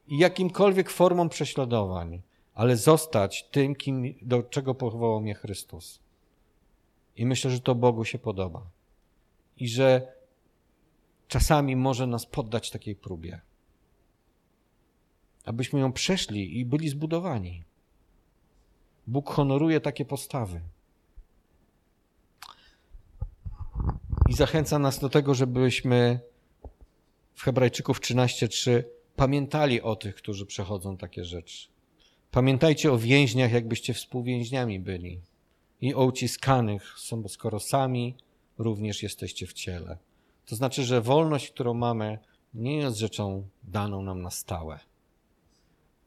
jakimkolwiek 0.08 0.90
formom 0.90 1.30
prześladowań, 1.30 2.22
ale 2.54 2.78
zostać 2.78 3.50
tym, 3.52 3.76
kim, 3.76 4.14
do 4.22 4.44
czego 4.44 4.76
powołał 4.76 5.22
mnie 5.22 5.36
Chrystus. 5.36 6.00
I 7.16 7.26
myślę, 7.26 7.52
że 7.52 7.60
to 7.60 7.76
Bogu 7.76 8.06
się 8.06 8.20
podoba. 8.20 8.70
I 9.58 9.68
że 9.68 10.14
czasami 11.28 11.76
może 11.76 12.08
nas 12.08 12.26
poddać 12.26 12.72
takiej 12.72 12.96
próbie. 12.96 13.42
Abyśmy 15.46 15.80
ją 15.80 15.94
przeszli 15.94 16.60
i 16.60 16.66
byli 16.66 16.90
zbudowani. 16.90 17.64
Bóg 19.08 19.30
honoruje 19.30 19.82
takie 19.82 20.06
postawy. 20.06 20.62
I 24.30 24.34
zachęca 24.34 24.80
nas 24.80 25.00
do 25.00 25.10
tego, 25.10 25.34
żebyśmy 25.36 26.20
w 27.36 27.44
Hebrajczyków 27.44 28.00
13:3 28.00 28.84
pamiętali 29.16 29.82
o 29.82 29.96
tych, 29.96 30.16
którzy 30.16 30.46
przechodzą 30.46 30.98
takie 30.98 31.26
rzeczy. 31.26 31.68
Pamiętajcie 32.32 32.92
o 32.92 32.98
więźniach, 32.98 33.52
jakbyście 33.52 33.94
współwięźniami 33.94 34.80
byli 34.80 35.22
i 35.82 35.94
o 35.94 36.06
uciskanych, 36.06 36.96
skoro 37.28 37.60
sami 37.60 38.16
również 38.58 39.04
jesteście 39.04 39.48
w 39.48 39.54
ciele. 39.54 39.98
To 40.46 40.56
znaczy, 40.56 40.84
że 40.84 41.02
wolność, 41.02 41.52
którą 41.52 41.74
mamy, 41.74 42.20
nie 42.54 42.78
jest 42.78 42.98
rzeczą 42.98 43.48
daną 43.64 44.02
nam 44.02 44.22
na 44.22 44.30
stałe. 44.30 44.80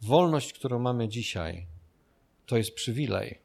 Wolność, 0.01 0.53
którą 0.53 0.79
mamy 0.79 1.09
dzisiaj, 1.09 1.67
to 2.47 2.57
jest 2.57 2.75
przywilej. 2.75 3.39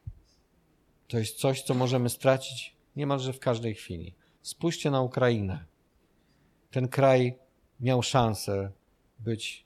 To 1.08 1.18
jest 1.18 1.38
coś, 1.38 1.62
co 1.62 1.74
możemy 1.74 2.08
stracić 2.08 2.76
niemalże 2.96 3.32
w 3.32 3.38
każdej 3.38 3.74
chwili. 3.74 4.14
Spójrzcie 4.42 4.90
na 4.90 5.00
Ukrainę. 5.00 5.64
Ten 6.70 6.88
kraj 6.88 7.38
miał 7.80 8.02
szansę 8.02 8.72
być 9.24 9.64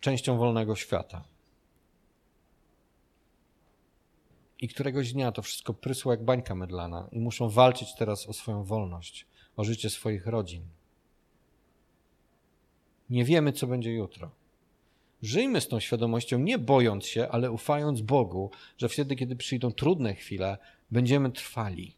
częścią 0.00 0.38
wolnego 0.38 0.76
świata. 0.76 1.24
I 4.60 4.68
któregoś 4.68 5.12
dnia 5.12 5.32
to 5.32 5.42
wszystko 5.42 5.74
prysło 5.74 6.12
jak 6.12 6.24
bańka 6.24 6.54
mydlana 6.54 7.08
i 7.12 7.20
muszą 7.20 7.48
walczyć 7.48 7.94
teraz 7.94 8.26
o 8.26 8.32
swoją 8.32 8.64
wolność, 8.64 9.26
o 9.56 9.64
życie 9.64 9.90
swoich 9.90 10.26
rodzin. 10.26 10.62
Nie 13.10 13.24
wiemy, 13.24 13.52
co 13.52 13.66
będzie 13.66 13.92
jutro. 13.92 14.30
Żyjmy 15.22 15.60
z 15.60 15.68
tą 15.68 15.80
świadomością, 15.80 16.38
nie 16.38 16.58
bojąc 16.58 17.06
się, 17.06 17.28
ale 17.28 17.50
ufając 17.50 18.00
Bogu, 18.00 18.50
że 18.78 18.88
wtedy, 18.88 19.16
kiedy 19.16 19.36
przyjdą 19.36 19.72
trudne 19.72 20.14
chwile, 20.14 20.58
będziemy 20.90 21.30
trwali. 21.30 21.96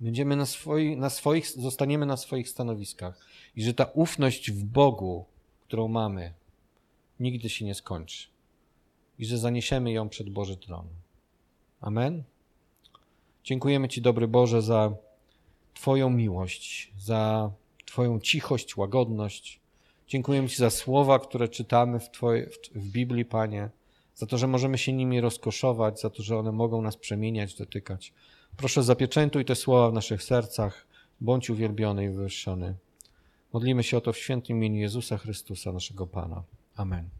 Będziemy 0.00 0.36
na, 0.36 0.46
swoi, 0.46 0.96
na 0.96 1.10
swoich, 1.10 1.48
zostaniemy 1.48 2.06
na 2.06 2.16
swoich 2.16 2.48
stanowiskach. 2.48 3.26
I 3.56 3.62
że 3.62 3.74
ta 3.74 3.84
ufność 3.84 4.50
w 4.50 4.64
Bogu, 4.64 5.26
którą 5.74 5.88
mamy, 5.88 6.32
nigdy 7.20 7.48
się 7.48 7.64
nie 7.64 7.74
skończy. 7.74 8.26
I 9.18 9.24
że 9.26 9.38
zaniesiemy 9.38 9.92
ją 9.92 10.08
przed 10.08 10.30
Boży 10.30 10.56
tron. 10.56 10.86
Amen. 11.80 12.22
Dziękujemy 13.44 13.88
Ci, 13.88 14.02
dobry 14.02 14.28
Boże, 14.28 14.62
za 14.62 14.94
Twoją 15.74 16.10
miłość, 16.10 16.92
za 16.98 17.50
Twoją 17.84 18.20
cichość, 18.20 18.76
łagodność. 18.76 19.60
Dziękujemy 20.08 20.48
Ci 20.48 20.56
za 20.56 20.70
słowa, 20.70 21.18
które 21.18 21.48
czytamy 21.48 22.00
w, 22.00 22.10
Twoje, 22.10 22.50
w 22.74 22.88
Biblii, 22.88 23.24
Panie, 23.24 23.70
za 24.14 24.26
to, 24.26 24.38
że 24.38 24.46
możemy 24.46 24.78
się 24.78 24.92
nimi 24.92 25.20
rozkoszować, 25.20 26.00
za 26.00 26.10
to, 26.10 26.22
że 26.22 26.38
one 26.38 26.52
mogą 26.52 26.82
nas 26.82 26.96
przemieniać, 26.96 27.54
dotykać. 27.54 28.12
Proszę, 28.56 28.82
zapieczętuj 28.82 29.44
te 29.44 29.54
słowa 29.54 29.90
w 29.90 29.94
naszych 29.94 30.22
sercach. 30.22 30.86
Bądź 31.20 31.50
uwielbiony 31.50 32.04
i 32.04 32.08
wywyższony. 32.08 32.74
Modlimy 33.54 33.82
się 33.82 33.96
o 33.96 34.00
to 34.00 34.12
w 34.12 34.18
świętym 34.18 34.56
imieniu 34.56 34.80
Jezusa 34.80 35.18
Chrystusa, 35.18 35.72
naszego 35.72 36.06
Pana. 36.06 36.42
Amen. 36.76 37.10